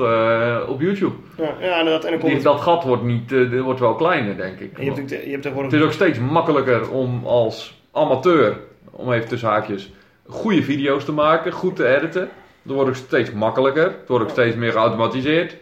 [0.68, 1.16] op YouTube.
[1.38, 1.80] Ja, ja.
[1.86, 4.78] En komt Die, het- dat gat wordt, niet, wordt wel kleiner, denk ik.
[4.78, 5.80] en je hebt, je hebt Het tegenwoordig.
[5.80, 8.58] is ook steeds makkelijker om als amateur,
[8.92, 9.92] om even tussen haakjes,
[10.28, 12.30] goede video's te maken, goed te editen.
[12.64, 13.84] Dat wordt ook steeds makkelijker.
[13.84, 15.56] Het wordt ook steeds meer geautomatiseerd.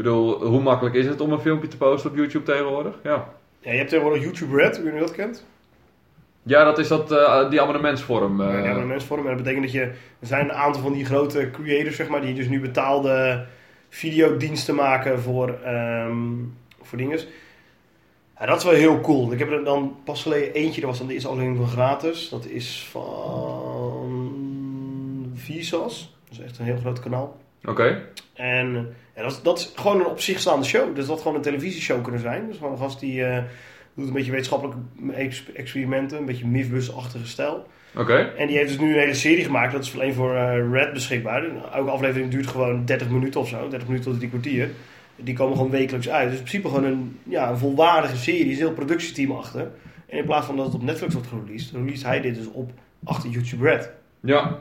[0.00, 2.94] Ik bedoel, hoe makkelijk is het om een filmpje te posten op YouTube tegenwoordig?
[3.02, 3.28] Ja,
[3.60, 5.46] Ja, je hebt tegenwoordig YouTube Red, wie je dat kent.
[6.42, 8.40] ja dat is dat, eh, die abonnementsvorm.
[8.40, 8.46] eh.
[8.46, 9.20] Ja, die abonnementsvorm.
[9.20, 9.80] En dat betekent dat je...
[10.20, 13.46] Er zijn een aantal van die grote creators, zeg maar, die dus nu betaalde
[13.88, 16.18] videodiensten maken voor, ehm
[16.82, 17.18] voor dingen.
[18.38, 19.32] Ja, dat is wel heel cool.
[19.32, 22.28] Ik heb er dan pas geleden eentje, dat was dan de eerste aflevering van gratis.
[22.28, 24.22] Dat is van
[25.34, 26.04] Vsauce.
[26.28, 27.36] Dat is echt een heel groot kanaal.
[27.64, 28.02] Oké.
[28.34, 30.86] En dat, is, dat is gewoon een op zich staande show.
[30.86, 32.46] Dus dat had gewoon een televisieshow kunnen zijn.
[32.46, 33.42] Dus gewoon een gast die eh,
[33.94, 34.78] doet een beetje wetenschappelijke
[35.12, 36.18] ex- experimenten.
[36.18, 37.66] Een beetje Mythbus-achtige stijl.
[37.96, 38.16] Oké.
[38.16, 39.72] En die heeft dus nu een hele serie gemaakt.
[39.72, 41.44] Dat is alleen voor eh, Red beschikbaar.
[41.72, 43.68] Elke aflevering duurt gewoon 30 minuten of zo.
[43.68, 44.70] 30 minuten tot drie kwartier.
[45.16, 46.28] Die komen gewoon wekelijks uit.
[46.28, 48.44] Dus in principe gewoon een, ja, een volwaardige serie.
[48.44, 49.70] Er is een heel productieteam achter.
[50.06, 52.70] En in plaats van dat het op Netflix wordt gereleased, released hij dit dus op
[53.04, 53.90] achter YouTube Red.
[54.20, 54.60] Ja.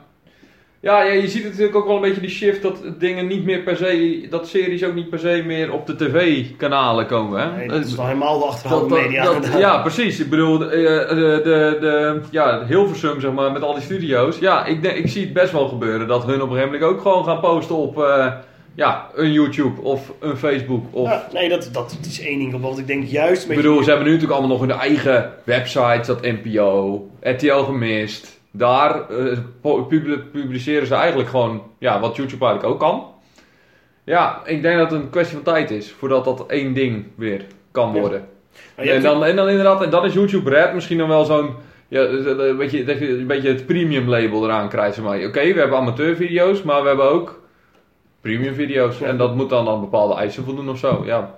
[0.81, 3.59] Ja, ja, je ziet natuurlijk ook wel een beetje die shift dat dingen niet meer
[3.59, 7.41] per se, dat series ook niet per se meer op de tv-kanalen komen.
[7.41, 7.57] Hè?
[7.57, 9.59] Nee, dat is dan helemaal de achterhaalde media dat- gedaan.
[9.59, 10.19] ja, precies.
[10.19, 14.39] Ik bedoel, de, eh, de, de, ja, Hilversum, zeg maar, met al die studio's.
[14.39, 17.01] Ja, ik, ik zie het best wel gebeuren dat hun op een gegeven moment ook
[17.01, 18.33] gewoon gaan posten op eh,
[18.75, 20.85] ja, een YouTube of een Facebook.
[20.91, 22.61] Of, Ja, nee, dat, dat, is één ding.
[22.61, 23.41] Want ik denk juist...
[23.41, 27.53] ik beetje- bedoel, ze hebben nu natuurlijk allemaal nog hun eigen websites, dat NPO, RTL
[27.63, 28.38] gemist.
[28.59, 33.05] Daar eh, pu- publi- publiceren ze eigenlijk gewoon ja, wat YouTube eigenlijk ook kan.
[34.03, 37.45] Ja, ik denk dat het een kwestie van tijd is voordat dat één ding weer
[37.71, 37.99] kan Ja.
[37.99, 38.27] worden.
[38.81, 41.49] Je En dan, en dan inderdaad, en dan is YouTube Red misschien dan wel zo'n.
[41.87, 44.95] Ja, een beetje, dat je een beetje het premium label eraan krijgt.
[44.95, 45.23] Zeg maar.
[45.25, 47.41] Oké, we hebben amateurvideo's, maar we hebben ook
[48.21, 48.97] premium video's.
[48.99, 49.05] Ja.
[49.07, 51.01] En dat moet dan aan bepaalde eisen voldoen of zo.
[51.05, 51.35] Ja.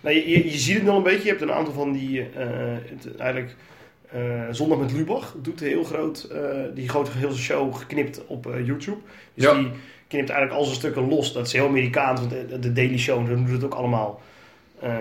[0.00, 1.22] Nou, je, je, je ziet het nog een beetje.
[1.22, 2.46] Je hebt een aantal van die, eh,
[2.84, 3.54] het, eigenlijk
[4.12, 4.20] eh,
[4.50, 6.40] Zondag met Lubach doet heel groot, eh,
[6.74, 8.98] die grote zijn show geknipt op eh, YouTube.
[9.34, 9.54] Dus Ja.
[9.54, 9.70] die
[10.08, 11.32] knipt eigenlijk al zijn stukken los.
[11.32, 14.20] Dat is heel Amerikaans, want de, de Daily Show dat doet het ook allemaal.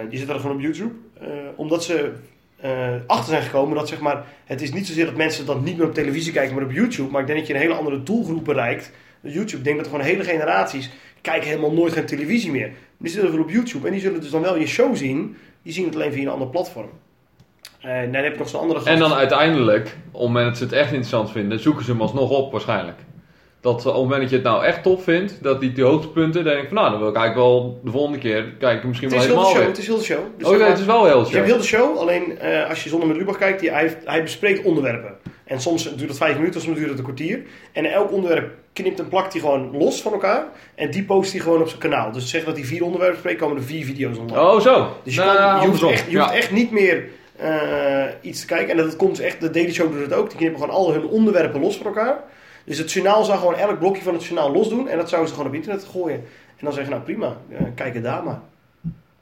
[0.09, 0.93] Die zitten er gewoon op YouTube.
[1.55, 2.11] Omdat ze
[3.07, 5.85] achter zijn gekomen dat zeg maar, het is niet zozeer dat mensen dat niet meer
[5.87, 7.11] op televisie kijken, maar op YouTube.
[7.11, 8.91] Maar ik denk dat je een hele andere doelgroep bereikt.
[9.21, 10.89] YouTube, ik denk dat er gewoon hele generaties
[11.21, 12.71] kijken helemaal nooit geen televisie meer.
[12.97, 15.37] Die zitten wel op YouTube en die zullen dus dan wel je show zien.
[15.63, 16.89] Die zien het alleen via een ander platform.
[17.79, 18.91] En dan heb je nog zo'n andere gast.
[18.91, 22.97] En dan uiteindelijk, om mensen het echt interessant vinden, zoeken ze hem alsnog op waarschijnlijk.
[23.61, 25.83] Dat eh, op het moment dat je het nou echt tof vindt, dat die, die
[25.83, 28.87] hoogtepunten, dan denk ik van nou, dan wil ik eigenlijk wel de volgende keer kijken
[28.87, 29.67] misschien het wel is heel de helemaal show.
[29.67, 30.19] Het is heel de show.
[30.37, 31.45] Dus Oh ja, maar, het is wel heel je hebt show.
[31.45, 33.71] heel de show, alleen eh, als je zonder met Lubach kijkt, die,
[34.05, 35.13] hij, bespreekt onderwerpen.
[35.45, 37.41] En soms duurt het vijf minuten, soms duurt het een kwartier.
[37.73, 40.43] En elk onderwerp knipt en plakt hij gewoon los van elkaar.
[40.75, 42.11] En die post hij gewoon op zijn kanaal.
[42.11, 44.41] Dus zeg dat hij vier onderwerpen spreekt, komen er vier video's online.
[44.41, 44.87] Oh zo.
[45.03, 45.89] Dus je, Nou, kan, je, hoeft, andersom.
[45.89, 46.21] echt, je Ja.
[46.23, 47.03] hoeft echt niet meer
[47.39, 48.69] eh, iets te kijken.
[48.69, 50.29] En dat komt dus echt, de Daily Show doet het ook.
[50.29, 52.23] Die knippen gewoon al hun onderwerpen los van elkaar.
[52.65, 54.87] Dus het journaal zou gewoon elk blokje van het journaal los doen.
[54.87, 56.17] En dat zouden ze gewoon op internet gooien.
[56.57, 58.41] En dan zeggen, nou prima, eh, kijk het daar maar.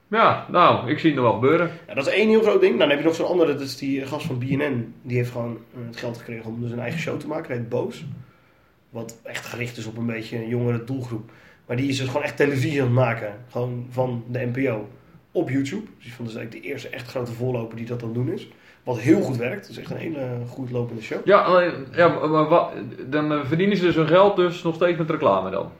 [0.07, 1.71] Ja, nou, ik zie het nog wel gebeuren.
[1.87, 2.75] Ja, dat is één heel groot ding.
[2.75, 4.93] Nou, dan heb je nog zo'n andere, dat is die gast van BNN.
[5.01, 7.47] Die heeft gewoon eh, het geld gekregen om dus een eigen show te maken.
[7.49, 8.05] Dat heet Boos.
[8.89, 11.31] Wat echt gericht is op een beetje een jongere doelgroep.
[11.65, 13.33] Maar die is dus gewoon echt televisie aan het maken.
[13.49, 14.87] Gewoon van de NPO.
[15.31, 15.85] Op YouTube.
[16.03, 18.47] Dus van, dat is eigenlijk de eerste echt grote voorloper die dat het doen is.
[18.83, 19.61] Wat heel goed werkt.
[19.67, 21.17] Het is echt een hele goed lopende show.
[21.25, 22.71] Ja, alleen, ja maar, wat-
[23.07, 25.71] dan eh, verdienen ze dus hun geld dus nog steeds met reclame dan.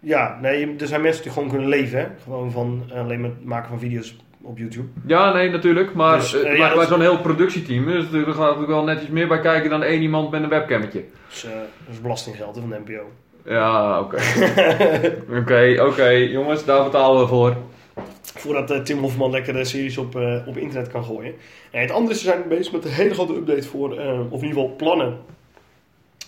[0.00, 1.98] Ja, nee, er zijn mensen die gewoon kunnen leven.
[1.98, 2.06] Hè?
[2.22, 4.86] Gewoon van eh, alleen maar het maken van video's op YouTube.
[5.06, 5.94] Ja, nee, natuurlijk.
[5.94, 9.08] Maar, Dus, ja, maar dat- bij zo'n heel productieteam is er gaat natuurlijk wel netjes
[9.08, 11.04] meer bij kijken dan één iemand met een webcammetje.
[11.28, 11.52] Dus dat
[11.94, 13.02] is belastinggeld van de NPO.
[13.44, 14.16] Ja, oké.
[15.40, 17.56] Oké, oké, jongens, daar betalen we voor.
[18.22, 21.34] Voordat eh, Tim Hofman lekker de series op, eh, op internet kan gooien.
[21.70, 24.42] En het andere is, ze zijn bezig met een hele grote update voor, eh, of
[24.42, 25.18] in ieder geval plannen,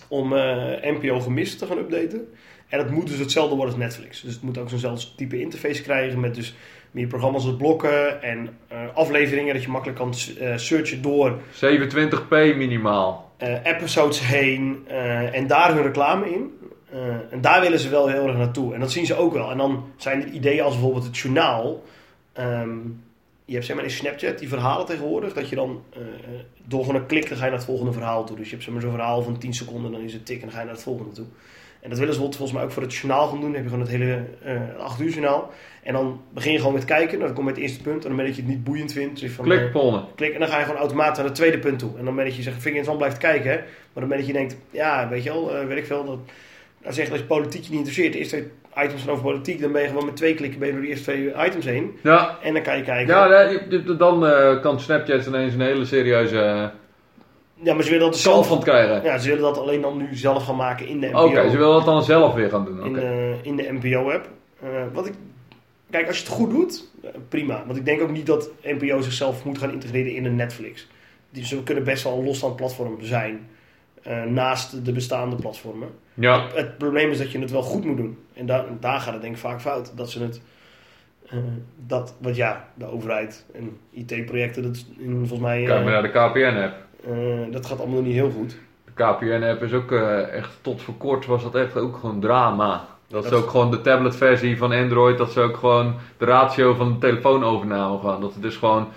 [0.07, 0.29] om
[0.81, 2.27] NPO gemist te gaan updaten.
[2.67, 4.21] En het moet dus hetzelfde worden als Netflix.
[4.21, 6.55] Dus het moet ook zo'nzelfde type interface krijgen met dus
[6.91, 8.57] meer programma's als blokken en
[8.93, 9.53] afleveringen.
[9.53, 10.13] Dat je makkelijk kan
[10.55, 13.31] searchen door 27p minimaal.
[13.63, 14.87] episodes heen
[15.31, 16.51] en daar hun reclame in.
[16.91, 18.73] Eh, en daar willen ze wel heel erg naartoe.
[18.73, 19.51] En dat zien ze ook wel.
[19.51, 21.83] En dan zijn het ideeën als bijvoorbeeld het journaal.
[22.33, 22.77] Ehm,
[23.45, 25.33] je hebt zeg maar in Snapchat die verhalen tegenwoordig.
[25.33, 25.99] Dat je dan eh,
[26.63, 28.35] door gewoon een klik dan ga je naar het volgende verhaal toe.
[28.35, 29.91] Dus je hebt zeg maar, zo'n verhaal van 10 seconden.
[29.91, 31.25] Dan is het tik en dan ga je naar het volgende toe.
[31.81, 33.51] En dat willen ze volgens mij ook voor het journaal gaan doen.
[33.51, 35.51] Dan heb je gewoon het hele eh 8 uur journaal.
[35.83, 37.13] En dan begin je gewoon met kijken.
[37.13, 38.01] Nou, dan kom je bij het eerste punt.
[38.03, 39.19] En dan ben je het niet boeiend vindt.
[39.19, 39.71] Dus van, Klik,
[40.15, 41.97] klik en dan ga je gewoon automatisch naar het tweede punt toe.
[41.97, 43.51] En dan ben je zegt, vind je interessant blijft kijken.
[43.51, 43.57] Hè?
[43.93, 46.05] Maar dan ben je denkt, ja, weet je wel, weet ik veel.
[46.05, 46.19] Dat,
[46.85, 49.61] als je zegt dat je politiek je niet interesseert, eerste twee items zijn over politiek,
[49.61, 51.97] dan ben je gewoon met twee klikken ben je door de eerste twee items heen.
[52.03, 53.15] Ja, En dan kan je kijken.
[53.15, 56.67] ja dan eh, kan Snapchat ineens een hele serieuze eh,
[57.63, 58.47] Ja, maar ze willen dat dus kant zelf.
[58.47, 59.03] van krijgen.
[59.03, 61.49] Ja, ze willen dat alleen dan nu zelf gaan maken in de Oké, NPO.
[61.49, 62.79] ze willen dat dan zelf weer gaan doen.
[62.79, 62.87] Oké.
[62.87, 64.29] in, de, in de NPO-app.
[64.61, 65.13] Eh, wat ik,
[65.89, 67.63] kijk, als je het goed doet, eh, prima.
[67.65, 70.87] Want ik denk ook niet dat NPO zichzelf moet gaan integreren in een Netflix.
[71.29, 73.47] Die, ze kunnen best wel een losstaand platform zijn.
[74.05, 75.87] Eh, naast de bestaande platformen.
[76.13, 78.17] Ja, Het probleem is dat je het wel goed moet doen.
[78.33, 79.97] En daar, daar gaat het denk ik vaak fout.
[79.97, 80.41] Dat ze het
[81.33, 81.39] Uh,
[81.75, 85.63] dat, want ja, de overheid en IT-projecten, dat is in, volgens mij...
[85.63, 86.73] Kijk maar naar de KPN-app.
[87.51, 88.57] dat gaat allemaal niet heel goed.
[88.85, 89.91] De KPN-app is ook
[90.31, 92.85] echt, tot voor kort was dat echt ook gewoon drama.
[93.07, 96.93] Dat, is ook gewoon de tabletversie van Android, dat ze ook gewoon de ratio van
[96.93, 98.21] de telefoonovername gaan.
[98.21, 98.87] Dat het dus gewoon...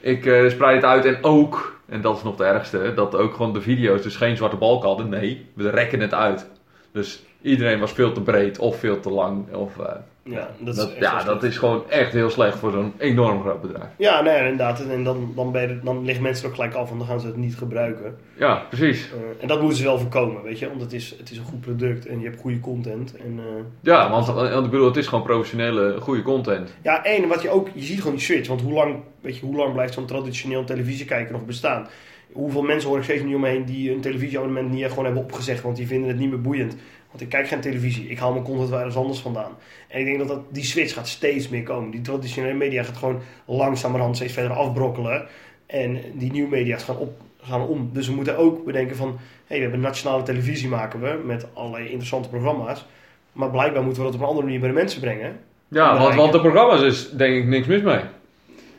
[0.00, 3.52] Ik spreid het uit en ook en dat is nog het ergste, dat ook gewoon
[3.52, 5.08] de video's dus geen zwarte balk hadden.
[5.08, 6.46] Nee, we rekken het uit.
[6.92, 9.54] Dus iedereen was veel te breed of veel te lang.
[9.54, 9.86] Of, uh,
[10.26, 13.88] ja, dat, is, ja, dat is gewoon echt heel slecht voor zo'n enorm groot bedrijf.
[13.98, 14.86] Ja, nee, inderdaad.
[14.86, 17.20] En dan, dan, ben je, dan liggen mensen er ook gelijk af en dan gaan
[17.20, 18.16] ze het niet gebruiken.
[18.38, 19.08] Ja, precies.
[19.08, 20.68] Uh, en dat moeten ze wel voorkomen, weet je.
[20.68, 23.16] Want het is, het is een goed product en je hebt goede content.
[23.16, 23.42] En, uh,
[23.80, 26.74] ja, want, want ik bedoel, het is gewoon professionele, goede content.
[26.82, 28.48] Ja, en wat je ook, je ziet gewoon die switch.
[28.48, 31.88] Want hoe lang, weet je, hoe lang blijft zo'n traditioneel televisiekijker nog bestaan?
[32.32, 35.76] Hoeveel mensen hoor ik steeds niet omheen die een televisieabonnement niet gewoon hebben opgezegd, want
[35.76, 36.76] die vinden het niet meer boeiend.
[37.16, 39.56] Want ik kijk geen televisie, ik haal mijn content waar ergens anders vandaan.
[39.88, 41.90] En ik denk dat, dat die switch gaat steeds meer komen.
[41.90, 45.26] Die traditionele media gaat gewoon langzamerhand steeds verder afbrokkelen.
[45.66, 47.90] En die nieuwe media's gaan, op, gaan om.
[47.92, 51.46] Dus we moeten ook bedenken van, hé, hey, we hebben nationale televisie maken we met
[51.54, 52.84] allerlei interessante programma's.
[53.32, 55.38] Maar blijkbaar moeten we dat op een andere manier bij de mensen brengen.
[55.68, 58.00] Ja, want, want de programma's is denk ik niks mis mee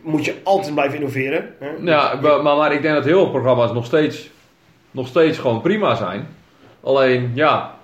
[0.01, 1.53] moet je altijd blijven innoveren.
[1.59, 1.69] Hè?
[1.79, 4.29] Ja, maar, maar, ik denk dat heel veel programma's nog steeds,
[4.91, 6.27] nog steeds gewoon prima zijn.
[6.81, 7.76] Alleen, ja,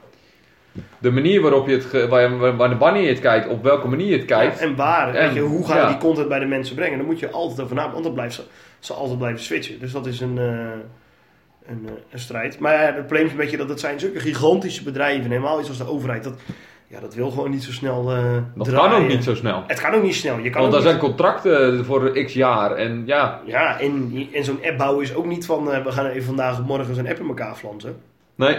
[0.97, 4.59] de manier waarop je het, wanneer je het kijkt, op welke manier je het kijkt.
[4.59, 6.97] en waar, en, weet je, hoe ga je die content bij de mensen brengen?
[6.97, 8.43] Dan moet je altijd over nadenken, want dan blijft ze,
[8.79, 9.79] ze altijd blijven switchen.
[9.79, 10.43] Dus dat is een, uh,
[11.65, 12.59] een, uh, een, strijd.
[12.59, 15.69] Maar ja, het probleem is een beetje dat het zijn zulke gigantische bedrijven, helemaal iets
[15.69, 16.23] als de overheid.
[16.23, 16.36] Dat,
[16.88, 18.91] ja, dat wil gewoon niet zo snel uh, Dat draaien.
[18.91, 19.63] kan ook niet zo snel.
[19.67, 20.38] Het kan ook niet snel.
[20.38, 23.41] Je kan Want er zijn contracten voor x jaar en ja.
[23.45, 26.59] Ja, en, en zo'n app bouwen is ook niet van uh, we gaan even vandaag
[26.59, 27.95] of morgen zo'n app in elkaar flansen.
[28.36, 28.57] Nee.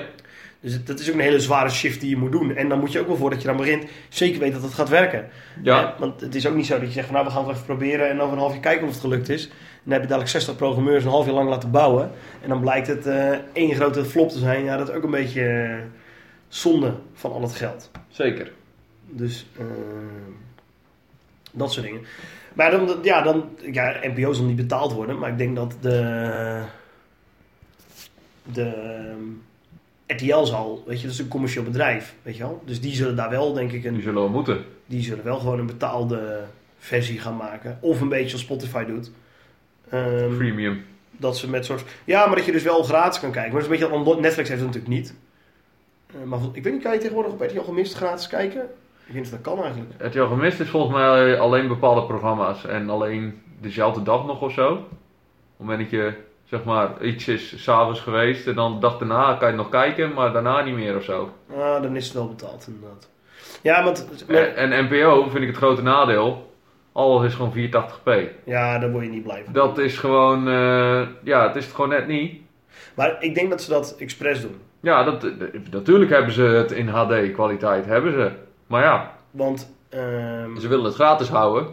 [0.64, 2.57] Dus dat is ook een hele zware shift die je moet doen.
[2.57, 4.88] En dan moet je ook wel voordat je dan begint zeker weten dat het gaat
[4.88, 5.29] werken.
[5.62, 5.94] Ja.
[5.98, 7.66] want het is ook niet zo dat je zegt van nou we gaan het even
[7.66, 9.48] proberen en over een half jaar kijken of het gelukt is.
[9.83, 12.11] Dan heb je dadelijk 60 programmeurs een half jaar lang laten bouwen.
[12.42, 14.64] En dan blijkt het uh, één grote flop te zijn.
[14.64, 15.79] Ja, dat is ook een beetje
[16.48, 17.90] zonde van al het geld.
[18.09, 18.53] Zeker.
[19.07, 19.64] Dus uh,
[21.53, 22.00] dat soort dingen.
[22.55, 26.62] Maar dan, ja, dan, ja, NPO zal niet betaald worden, maar ik denk dat de,
[28.53, 29.12] de
[30.14, 32.62] RTL zal, weet je, dat is een commercieel bedrijf, weet je wel.
[32.64, 34.64] Dus die zullen daar wel, denk ik, een, die zullen wel moeten.
[34.87, 36.44] Die zullen wel gewoon een betaalde
[36.79, 37.79] versie gaan maken.
[37.81, 39.11] Of een beetje als Spotify doet.
[39.92, 40.85] Um, Premium.
[41.11, 43.53] Dat ze met soort, ja, maar dat je dus wel gratis kan kijken.
[43.53, 45.14] Maar dat is een beetje, Netflix heeft het natuurlijk niet.
[46.16, 48.62] Uh, maar ik weet niet, kan je tegenwoordig op RTL gemist gratis kijken?
[49.07, 50.14] Ik vind dat dat kan eigenlijk.
[50.14, 54.72] Jouw gemist is volgens mij alleen bepaalde programma's en alleen dezelfde dag nog of zo.
[54.72, 56.14] Op het moment dat je
[56.55, 60.12] zeg maar iets is s'avonds geweest en dan de dag daarna kan je nog kijken,
[60.12, 61.33] maar daarna niet meer of zo.
[61.51, 63.11] Ah, dan is het wel betaald inderdaad.
[63.62, 64.27] Ja, want...
[64.27, 66.53] En, en NPO vind ik het grote nadeel.
[66.93, 68.45] Alles is gewoon 480p.
[68.45, 69.53] Ja, daar word je niet blij van.
[69.53, 72.40] Dat is gewoon, uh, ja, het is het gewoon net niet.
[72.95, 74.61] Maar ik denk dat ze dat expres doen.
[74.81, 75.27] Ja, dat,
[75.71, 78.31] natuurlijk hebben ze het in HD kwaliteit, hebben ze.
[78.67, 79.17] Maar ja.
[79.31, 79.73] Want...
[79.95, 81.67] Um, ze willen het gratis houden.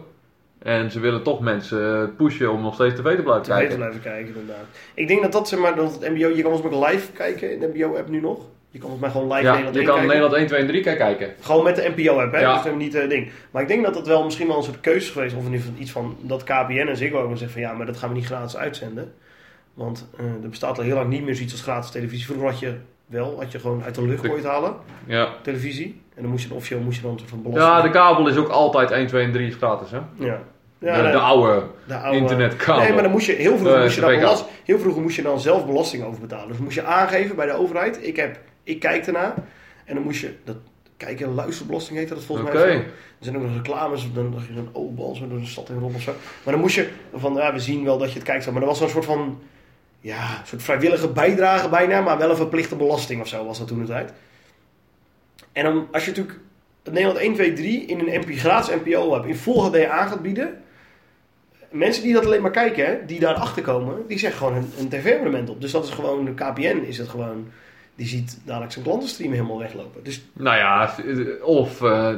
[0.62, 3.66] En ze willen toch mensen pushen om nog steeds tv te blijven kijken.
[3.66, 4.66] TV te blijven kijken, inderdaad.
[4.94, 6.28] Ik denk dat dat, zeg maar, dat het MBO...
[6.28, 8.38] Je kan ons ook live kijken in de MBO-app nu nog.
[8.70, 10.08] Je kan ons maar gewoon live ja, Nederland je kan kijken.
[10.08, 11.34] Nederland 1, 2 en 3 kijken.
[11.40, 12.40] Gewoon met de NPO-app, hè?
[12.40, 12.62] Ja.
[12.62, 13.30] Dus niet uh, ding.
[13.50, 15.34] Maar ik denk dat dat wel misschien wel een soort keuze is geweest.
[15.34, 17.60] Of in ieder geval iets van dat KPN en Ziggo ook zeggen van...
[17.60, 19.14] Ja, maar dat gaan we niet gratis uitzenden.
[19.74, 22.26] Want uh, er bestaat al heel lang niet meer zoiets als gratis televisie.
[22.26, 22.74] Vroeger had je
[23.06, 24.74] wel, had je gewoon uit de lucht ooit halen.
[25.06, 25.28] Ja.
[25.42, 26.00] Televisie.
[26.14, 27.76] En dan moest je officieel moest je dan van belasting.
[27.76, 29.98] Ja, de kabel is ook altijd 1, 2 en 3 gratis, hè?
[30.14, 30.42] Ja.
[30.82, 32.82] Ja, de, de, oude, de oude internetkabel.
[32.82, 35.16] Nee, maar dan moest je heel vroeger, uh, moest je dan belast, heel vroeger moest
[35.16, 36.48] je dan zelf belasting over betalen.
[36.48, 39.34] Dus moest je aangeven bij de overheid, ik, heb, ik kijk ernaar.
[39.84, 40.56] En dan moest je, dat,
[41.04, 42.66] kijken en luisterbelasting heet dat volgens okay.
[42.66, 42.76] mij.
[42.76, 42.84] Er
[43.20, 45.78] zijn ook nog reclames, dan dacht je dan, oh, bal, zo door de stad in
[45.78, 46.12] rond of zo.
[46.44, 48.50] Maar dan moest je van, ja, we zien wel dat je het kijkt.
[48.50, 49.40] Maar er was een soort van,
[50.00, 53.68] ja, een soort vrijwillige bijdrage bijna, maar wel een verplichte belasting of zo was dat
[53.68, 54.12] toen de tijd.
[55.52, 56.38] En dan, als je natuurlijk
[56.84, 60.22] Nederland 1, 2, 3 in een MP, gratis NPO hebt in Full HD aan gaat
[60.22, 60.62] bieden,
[61.72, 64.88] mensen die dat alleen maar kijken, hè, die daarachter komen, die zeggen gewoon een, een
[64.88, 65.60] tv-abonnement op.
[65.60, 67.46] Dus dat is gewoon, de KPN is het gewoon,
[67.94, 70.04] die ziet dadelijk zijn klantenstream helemaal weglopen.
[70.04, 70.94] Dus, nou ja,
[71.42, 72.10] of, uh,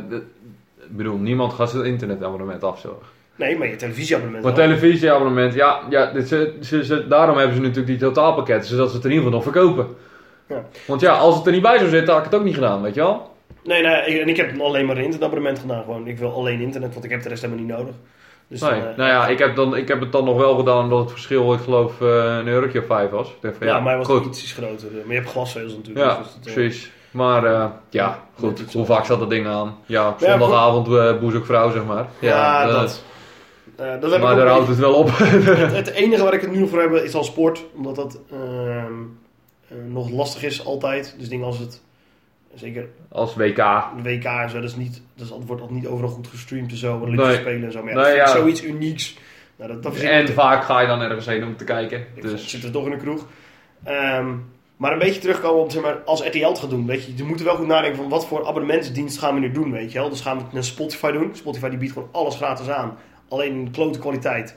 [0.76, 3.06] ik bedoel, niemand gaat zijn internetabonnement afzorgen.
[3.36, 4.44] Nee, maar je televisieabonnement.
[4.44, 8.90] Maar televisieabonnement, ja, ja dit, ze, ze, ze, daarom hebben ze natuurlijk die totaalpakketten, zodat
[8.90, 9.96] ze het in ieder geval nog verkopen.
[10.48, 10.64] Ja.
[10.86, 12.82] Want ja, als het er niet bij zou zitten, had ik het ook niet gedaan,
[12.82, 13.32] weet je wel?
[13.64, 15.82] Nee, nee, en ik heb alleen maar een internetabonnement gedaan.
[15.82, 17.94] Gewoon, ik wil alleen internet, want ik heb de rest helemaal niet nodig.
[18.48, 20.56] Dus nee, dan, uh, nou ja, ik heb, dan, ik heb het dan nog wel
[20.56, 23.34] gedaan omdat het verschil, ik geloof, uh, een eurotje of vijf was.
[23.40, 24.26] Denk van, ja, ja, maar was goed.
[24.26, 24.88] iets groter.
[24.92, 26.06] Maar je hebt glasvezels natuurlijk.
[26.06, 26.90] Ja, dus dat, uh, precies.
[27.14, 28.72] Maar eh, ja, goed.
[28.72, 29.76] Hoe vaak zat dat ding aan?
[29.86, 32.08] Ja, zondagavond uh, boezekvrouw, zeg maar.
[32.18, 33.02] Ja, ja dat.
[33.80, 35.10] Uh, dat maar daar houdt het wel op.
[35.18, 37.64] het, het, enige waar ik het nu nog voor heb is al sport.
[37.76, 38.92] Omdat dat ehm,
[39.92, 41.14] nog lastig is altijd.
[41.18, 41.82] Dus dingen als het
[42.54, 42.88] Zeker.
[43.08, 43.84] Als WK.
[44.02, 46.96] WK en zo, dat, is niet, dat wordt al niet overal goed gestreamd en zo.
[46.96, 47.40] Olympische nee.
[47.40, 47.82] Spelen en zo.
[47.82, 48.26] Maar ja, nee, ja.
[48.26, 49.16] zoiets unieks.
[49.56, 52.06] Nou, dat, dat en vaak ga je dan ergens heen om te kijken.
[52.20, 52.48] Dus.
[52.48, 53.26] Zit er toch in de kroeg.
[53.88, 56.86] Um, maar een beetje terugkomen op, zeg maar, als RTL het gaat doen.
[56.86, 59.70] Weet je, je moet wel goed nadenken van wat voor abonnementsdienst gaan we nu doen,
[59.72, 60.08] weet je wel.
[60.08, 61.30] Dus gaan we het naar Spotify doen.
[61.34, 62.96] Spotify die biedt gewoon alles gratis aan.
[63.28, 64.56] Alleen in klote kwaliteit.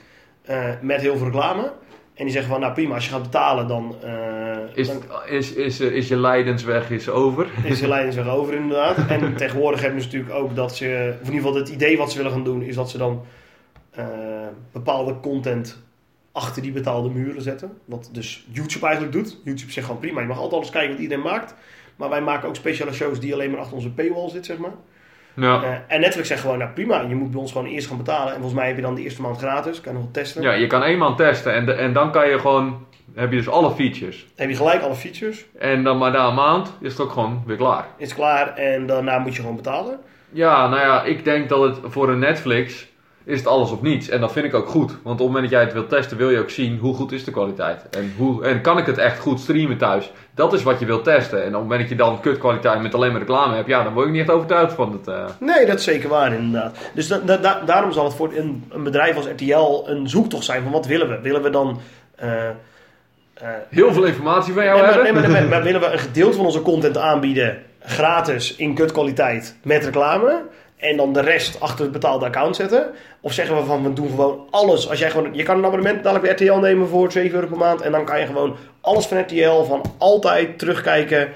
[0.49, 1.73] Uh, met heel veel reclame.
[2.17, 3.95] En die zeggen van, nou prima, als je gaat betalen, dan...
[4.03, 7.47] Uh, is, dan is, is, is je lijdensweg is over?
[7.63, 9.07] Is je lijdensweg over, inderdaad.
[9.07, 11.15] en tegenwoordig hebben ze natuurlijk ook dat ze...
[11.21, 13.25] Of in ieder geval het idee wat ze willen gaan doen, is dat ze dan
[13.99, 14.05] uh,
[14.71, 15.77] bepaalde content
[16.31, 17.77] achter die betaalde muren zetten.
[17.85, 19.37] Wat dus YouTube eigenlijk doet.
[19.43, 21.55] YouTube zegt gewoon prima, je mag altijd alles kijken wat iedereen maakt.
[21.95, 24.73] Maar wij maken ook speciale shows die alleen maar achter onze paywall zitten, zeg maar.
[25.41, 25.63] Ja.
[25.63, 28.27] Uh, en Netflix zegt gewoon, nou prima, je moet bij ons gewoon eerst gaan betalen.
[28.27, 29.81] En volgens mij heb je dan de eerste maand gratis.
[29.81, 30.41] Kan je nog testen.
[30.41, 32.85] Ja, je kan één maand testen en, de, en dan kan je gewoon,
[33.15, 34.25] heb je dus alle features.
[34.35, 35.45] heb je gelijk alle features.
[35.59, 37.85] En dan maar na een maand is het ook gewoon weer klaar.
[37.97, 39.99] Is klaar en daarna moet je gewoon betalen.
[40.29, 42.87] Ja, nou ja, ik denk dat het voor een Netflix
[43.27, 44.09] is het alles of niets.
[44.09, 44.91] En dat vind ik ook goed.
[44.91, 47.11] Want op het moment dat jij het wilt testen, wil je ook zien hoe goed
[47.11, 47.89] is de kwaliteit.
[47.89, 50.11] En, hoe, en kan ik het echt goed streamen thuis?
[50.35, 51.39] Dat is wat je wilt testen.
[51.39, 53.93] En op het moment dat je dan kutkwaliteit met alleen maar reclame hebt, ja, dan
[53.93, 55.07] word ik niet echt overtuigd van het.
[55.07, 55.25] Uh...
[55.39, 56.77] Nee, dat is zeker waar inderdaad.
[56.93, 57.07] Dus
[57.65, 61.09] daarom zal het voor een, een, bedrijf als RTL een zoektocht zijn van wat willen
[61.09, 61.19] we?
[61.21, 61.79] Willen we dan...
[62.23, 62.33] Uh,
[63.43, 65.13] uh, Heel veel informatie van jou nee, hebben?
[65.13, 69.55] Maar, nee, maar, maar willen we een gedeelte van onze content aanbieden gratis in kutkwaliteit
[69.63, 70.41] met reclame?
[70.77, 72.91] En dan de rest achter het betaalde account zetten?
[73.21, 74.89] Of zeggen we van we doen gewoon alles.
[74.89, 77.57] Als jij gewoon, je kan een abonnement dadelijk bij RTL nemen voor 7 euro per
[77.57, 77.81] maand.
[77.81, 81.29] En dan kan je gewoon alles van RTL van altijd terugkijken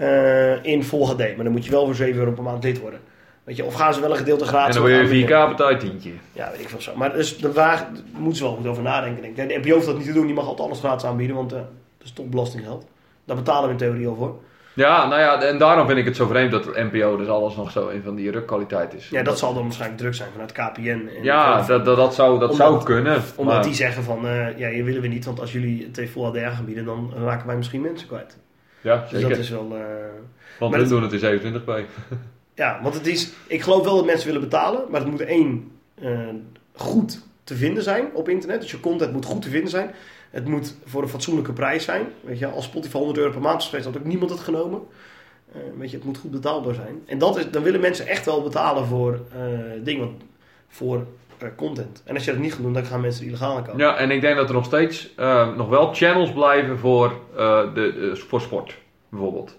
[0.00, 1.18] uh, in Full HD.
[1.18, 3.00] Maar dan moet je wel voor 7 euro per maand lid worden.
[3.44, 5.80] Weet je, of gaan ze wel een gedeelte gratis En dan wil je 4K betaald
[5.80, 6.10] tientje.
[6.32, 6.96] Ja, weet ik veel zo.
[6.96, 9.22] Maar dus, daar moeten ze wel goed over nadenken.
[9.22, 9.36] Denk.
[9.36, 10.26] De NPO hoeft dat niet te doen.
[10.26, 11.36] Die mag altijd alles gratis aanbieden.
[11.36, 12.86] Want uh, dat is toch belastinggeld.
[13.24, 14.40] Daar betalen we in theorie al voor.
[14.76, 17.70] Ja, nou ja, en daarom vind ik het zo vreemd dat NPO dus alles nog
[17.70, 19.08] zo in van die rukkwaliteit is.
[19.08, 21.08] Ja, dat zal dan waarschijnlijk druk zijn vanuit KPN.
[21.16, 23.22] En ja, dat, dat, dat, zou, dat zou kunnen.
[23.36, 26.10] Omdat die zeggen van, uh, ja, hier willen we niet, want als jullie het TV
[26.10, 28.36] Full aanbieden, dan raken wij misschien mensen kwijt.
[28.80, 29.28] Ja, zeker.
[29.28, 29.72] Dus dat is wel...
[29.72, 29.82] Uh,
[30.58, 31.86] want we doen het in 27 bij.
[32.54, 35.70] ja, want het is, ik geloof wel dat mensen willen betalen, maar het moet één,
[36.02, 36.18] uh,
[36.74, 38.60] goed te vinden zijn op internet.
[38.60, 39.94] Dus je content moet goed te vinden zijn.
[40.36, 42.06] Het moet voor een fatsoenlijke prijs zijn.
[42.20, 44.80] Weet je, als Spotify 100 euro per maand is geweest, had ook niemand het genomen.
[45.48, 47.02] Uh, weet je, het moet goed betaalbaar zijn.
[47.06, 50.20] En dat is, dan willen mensen echt wel betalen voor uh, dingen,
[50.68, 51.06] voor
[51.42, 52.02] uh, content.
[52.04, 53.78] En als je dat niet gaat doen, dan gaan mensen illegaal komen.
[53.78, 55.10] Ja, en ik denk dat er nog steeds
[55.56, 57.12] nog wel channels blijven voor,
[57.74, 58.78] de, voor sport,
[59.08, 59.48] bijvoorbeeld.
[59.48, 59.56] Dat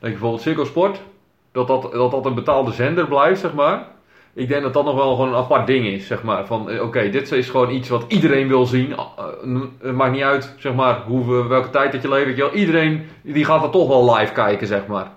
[0.00, 1.00] je bijvoorbeeld Circo Sport,
[1.52, 3.86] dat dat, dat dat een betaalde zender blijft, zeg maar
[4.34, 6.46] ik denk dat dat nog wel gewoon een apart ding is, zeg maar.
[6.46, 8.90] Van, eh, oké, dit is gewoon iets wat iedereen wil zien.
[8.90, 12.54] Uh, het maakt niet uit, zeg maar, hoe, welke tijd dat je leeft.
[12.54, 15.10] Iedereen die gaat er toch wel live kijken, zeg maar.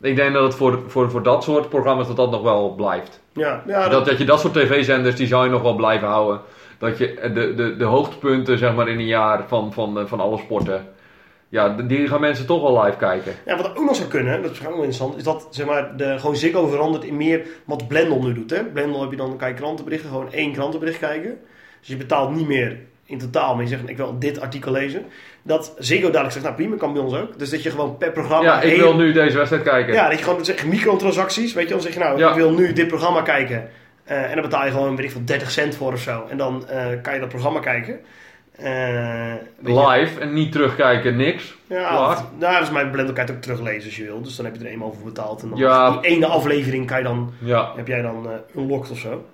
[0.00, 3.20] Ik denk dat het voor, voor, voor dat soort programma's dat dat nog wel blijft.
[3.32, 6.40] Ja, ja, dat, dat je dat soort tv-zenders, die zou je nog wel blijven houden.
[6.78, 10.38] Dat je de, de, de hoogtepunten, zeg maar, in een jaar van, van, van alle
[10.38, 10.86] sporten
[11.50, 13.32] ja, die gaan mensen toch wel live kijken.
[13.46, 16.18] Ja, wat ook nog zou kunnen, dat is ook interessant, is dat zeg maar, de,
[16.18, 18.50] gewoon Ziggo verandert in meer wat Blendel nu doet.
[18.50, 18.64] Hè?
[18.64, 21.38] Blendel heb je dan, kan je krantenberichten, gewoon één krantenbericht kijken.
[21.80, 25.04] Dus je betaalt niet meer in totaal, maar je zegt, ik wil dit artikel lezen.
[25.42, 27.38] Dat Ziggo dadelijk zegt, nou prima, kan bij ons ook.
[27.38, 28.44] Dus dat je gewoon per programma...
[28.44, 29.94] Ja, ik wil nu deze wedstrijd kijken.
[29.94, 32.72] Ja, dat je gewoon zeg, microtransacties, weet je, dan zeg je nou, ik wil nu
[32.72, 33.68] dit programma kijken.
[34.10, 36.26] Uh, en dan betaal je gewoon, weet ik veel, 30 cent voor of zo.
[36.28, 38.00] En dan uh, kan je dat programma kijken.
[38.64, 41.56] Uh, Live en niet terugkijken, niks.
[41.66, 44.22] Ja, of, nou, dat is mijn blender kan je het ook teruglezen als je wil.
[44.22, 45.42] Dus dan heb je er eenmaal voor betaald.
[45.42, 45.90] En dan ja.
[45.90, 47.72] die ene aflevering kan je dan, ja.
[47.76, 49.24] heb jij dan uh, unlocked of zo.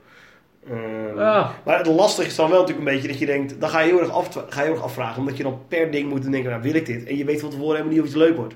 [0.71, 1.53] Uh, ja.
[1.65, 3.87] Maar het lastige is dan wel natuurlijk een beetje dat je denkt, dan ga je
[3.87, 5.19] heel erg, af, ga je heel erg afvragen.
[5.19, 7.05] Omdat je dan per ding moet denken, nou wil ik dit?
[7.05, 8.55] En je weet van tevoren helemaal niet of iets leuk wordt.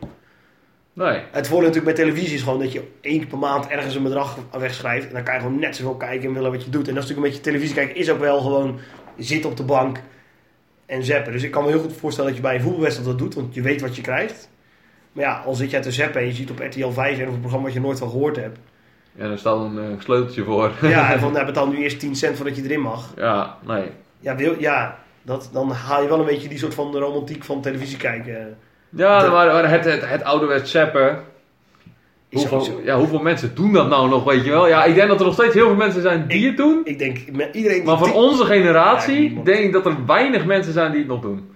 [0.92, 1.20] Nee.
[1.30, 4.02] Het voordeel natuurlijk bij televisie is gewoon dat je één keer per maand ergens een
[4.02, 5.06] bedrag wegschrijft.
[5.06, 6.88] En dan kan je gewoon net zoveel kijken en willen wat je doet.
[6.88, 8.78] En dat is natuurlijk een beetje televisie kijken is ook wel gewoon,
[9.16, 10.00] zit op de bank
[10.90, 11.32] en zappen.
[11.32, 13.54] Dus ik kan me heel goed voorstellen dat je bij een voetbalwedstrijd dat doet, want
[13.54, 14.50] je weet wat je krijgt.
[15.12, 17.34] Maar ja, al zit jij te zappen en je ziet op RTL 5 en of
[17.34, 18.58] een programma wat je nooit van gehoord hebt.
[19.12, 20.72] Ja, daar staat een uh, sleuteltje voor.
[20.82, 23.12] Ja, en van nou, betaal nu eerst 10 cent voordat je erin mag.
[23.16, 23.84] Ja, nee.
[24.18, 27.62] Ja, wil, ja dat, dan haal je wel een beetje die soort van romantiek van
[27.62, 28.56] televisie kijken.
[28.88, 31.18] Ja, maar het, het, het ouderwets zappen,
[32.32, 34.68] Hoeveel, ja, hoeveel mensen doen dat nou nog, weet je wel?
[34.68, 36.80] Ja, ik denk dat er nog steeds heel veel mensen zijn die het doen.
[36.84, 37.18] Ik denk,
[37.52, 41.20] iedereen Maar van onze generatie denk ik dat er weinig mensen zijn die het nog
[41.20, 41.50] doen.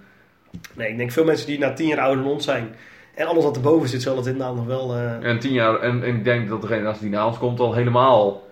[0.75, 2.75] Nee, ik denk veel mensen die na tien jaar ouder dan ons zijn,
[3.15, 4.95] En alles wat erboven zit, zal het inderdaad nog wel...
[4.95, 7.61] eh, En tien jaar, en, en ik denk dat de generatie die na ons komt
[7.61, 8.43] al helemaal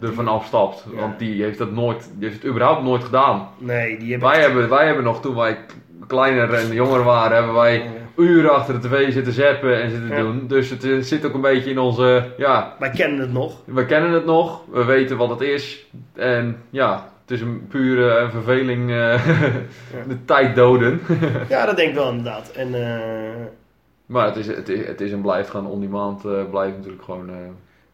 [0.00, 0.84] ervan afstapt.
[0.94, 1.00] Ja.
[1.00, 3.48] Want die heeft dat nooit, die heeft het überhaupt nooit gedaan.
[3.58, 4.28] Nee, die hebben...
[4.30, 5.58] Wij hebben, wij hebben nog, toen wij
[6.06, 7.82] kleiner en jonger waren, hebben wij
[8.16, 10.16] uren achter de tv zitten zappen en zitten Ja.
[10.22, 10.46] doen.
[10.46, 13.62] Dus het eh, zit ook een beetje in onze, ja, Wij kennen het nog.
[13.64, 15.86] we kennen het nog, we weten wat het is.
[16.14, 19.24] En ja, het is een pure eh, verveling, eh,
[20.08, 21.00] de tijd doden.
[21.48, 22.50] Ja, dat denk ik wel inderdaad.
[22.50, 22.70] En
[24.06, 27.30] maar het is, het is, het is en blijft gewoon on-demand, blijft natuurlijk gewoon...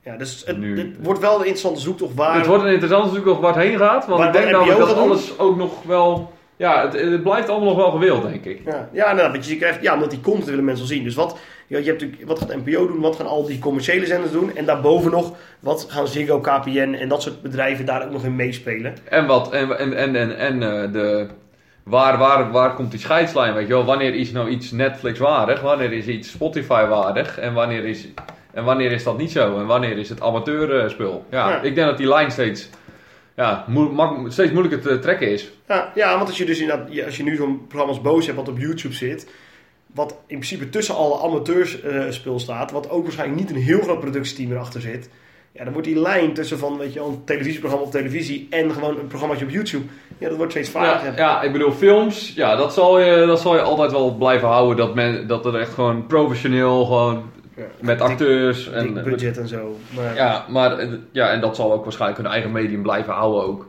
[0.03, 2.37] ja, dus het, Nu- het wordt wel een interessante zoektocht waar...
[2.37, 4.07] Het wordt een interessant zoek of waar het heen gaat.
[4.07, 4.99] Want Waar- ik denk NPO dat doen?
[4.99, 6.33] alles ook nog wel...
[6.57, 8.61] Ja, het, het blijft allemaal nog wel gewild, denk ik.
[8.65, 9.33] Ja, ja inderdaad.
[9.33, 11.05] Want je krijgt, ja, omdat die content willen mensen zien.
[11.05, 13.01] Dus wat, je hebt natuurlijk, wat gaat NPO doen?
[13.01, 14.57] Wat gaan al die commerciële zenders doen?
[14.57, 18.37] En daarboven nog, wat gaan Ziggo, KPN en dat soort bedrijven daar ook nog in
[18.37, 18.95] meespelen?
[19.05, 21.27] En wat, en, en, en, en, en eh, de...
[21.83, 23.85] Waar, waar, waar komt die scheidslijn, weet je wel?
[23.85, 25.61] Wanneer is nou iets Netflix waardig?
[25.61, 27.39] Wanneer is iets Spotify waardig?
[27.39, 28.09] En wanneer is,
[28.53, 29.59] en wanneer is dat niet zo?
[29.59, 31.25] En wanneer is het amateurspul?
[31.31, 31.61] Ja, Ja.
[31.63, 32.69] ik denk dat die lijn steeds,
[33.37, 33.67] ja,
[34.29, 35.51] steeds moeilijker te trekken is.
[35.69, 36.71] Ja, ja want als je dus
[37.05, 39.31] als je nu zo'n programma als Boos hebt wat op YouTube zit,
[39.87, 43.81] wat in principe tussen alle amateurs eh, spul staat, wat ook waarschijnlijk niet een heel
[43.81, 45.09] groot productieteam erachter zit,
[45.53, 48.99] ja, dan wordt die lijn tussen van, weet je, een televisieprogramma op televisie en gewoon
[48.99, 49.85] een programmaatje op YouTube,
[50.19, 51.07] ja, dat wordt steeds vaker.
[51.07, 54.49] Ja, ja, ik bedoel, films, ja, dat zal je, dat zal je altijd wel blijven
[54.49, 54.77] houden.
[54.77, 57.31] Dat, men, dat er echt gewoon professioneel, gewoon
[57.81, 58.95] Met Dik- acteurs en...
[58.95, 59.77] dik budget en zo.
[59.95, 63.43] Maar Ja, maar eh, ja, en dat zal ook waarschijnlijk hun eigen medium blijven houden
[63.43, 63.67] ook.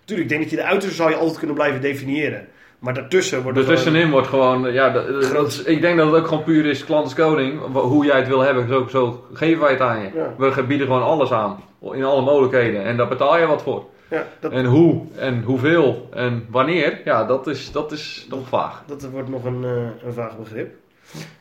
[0.00, 2.46] natuurlijk, ik denk dat je de uiterste zou je altijd kunnen blijven definiëren.
[2.78, 6.44] Maar daartussen wordt het Ertussenin wordt gewoon, ja, dat- ik denk dat het ook gewoon
[6.44, 7.60] puur is klant is koning.
[7.72, 10.10] Wa- Hoe jij het wil hebben, zo, zo geven wij het aan je.
[10.14, 10.34] Ja.
[10.54, 11.62] We bieden gewoon alles aan,
[11.92, 12.84] in alle mogelijkheden.
[12.84, 13.84] En daar betaal je wat voor.
[14.10, 18.82] Ja, dat, En hoe, en hoeveel, en wanneer, ja, dat is, dat is nog vaag.
[18.86, 20.74] dat wordt nog een, eh, een vaag begrip.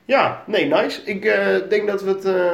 [0.06, 1.02] Ja, nee, nice.
[1.04, 2.54] Ik eh, denk dat we het eh,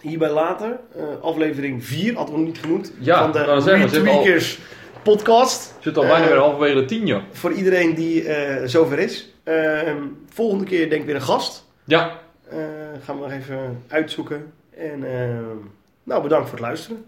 [0.00, 0.78] hierbij laten.
[0.96, 2.92] Eh, aflevering 4 hadden we nog niet genoemd.
[2.98, 4.24] Ja, van de zitten al-
[5.02, 5.74] podcast.
[5.80, 7.22] Zit al bijna Eh, weer halverwege de tien, joh.
[7.30, 8.24] Voor iedereen die
[8.64, 9.32] zover is.
[9.44, 9.92] Eh,
[10.28, 11.64] volgende keer denk ik weer een gast.
[11.84, 12.18] Ja,
[13.04, 14.52] gaan we nog even uitzoeken.
[14.78, 15.28] En eh,
[16.02, 17.04] nou, bedankt voor het luisteren.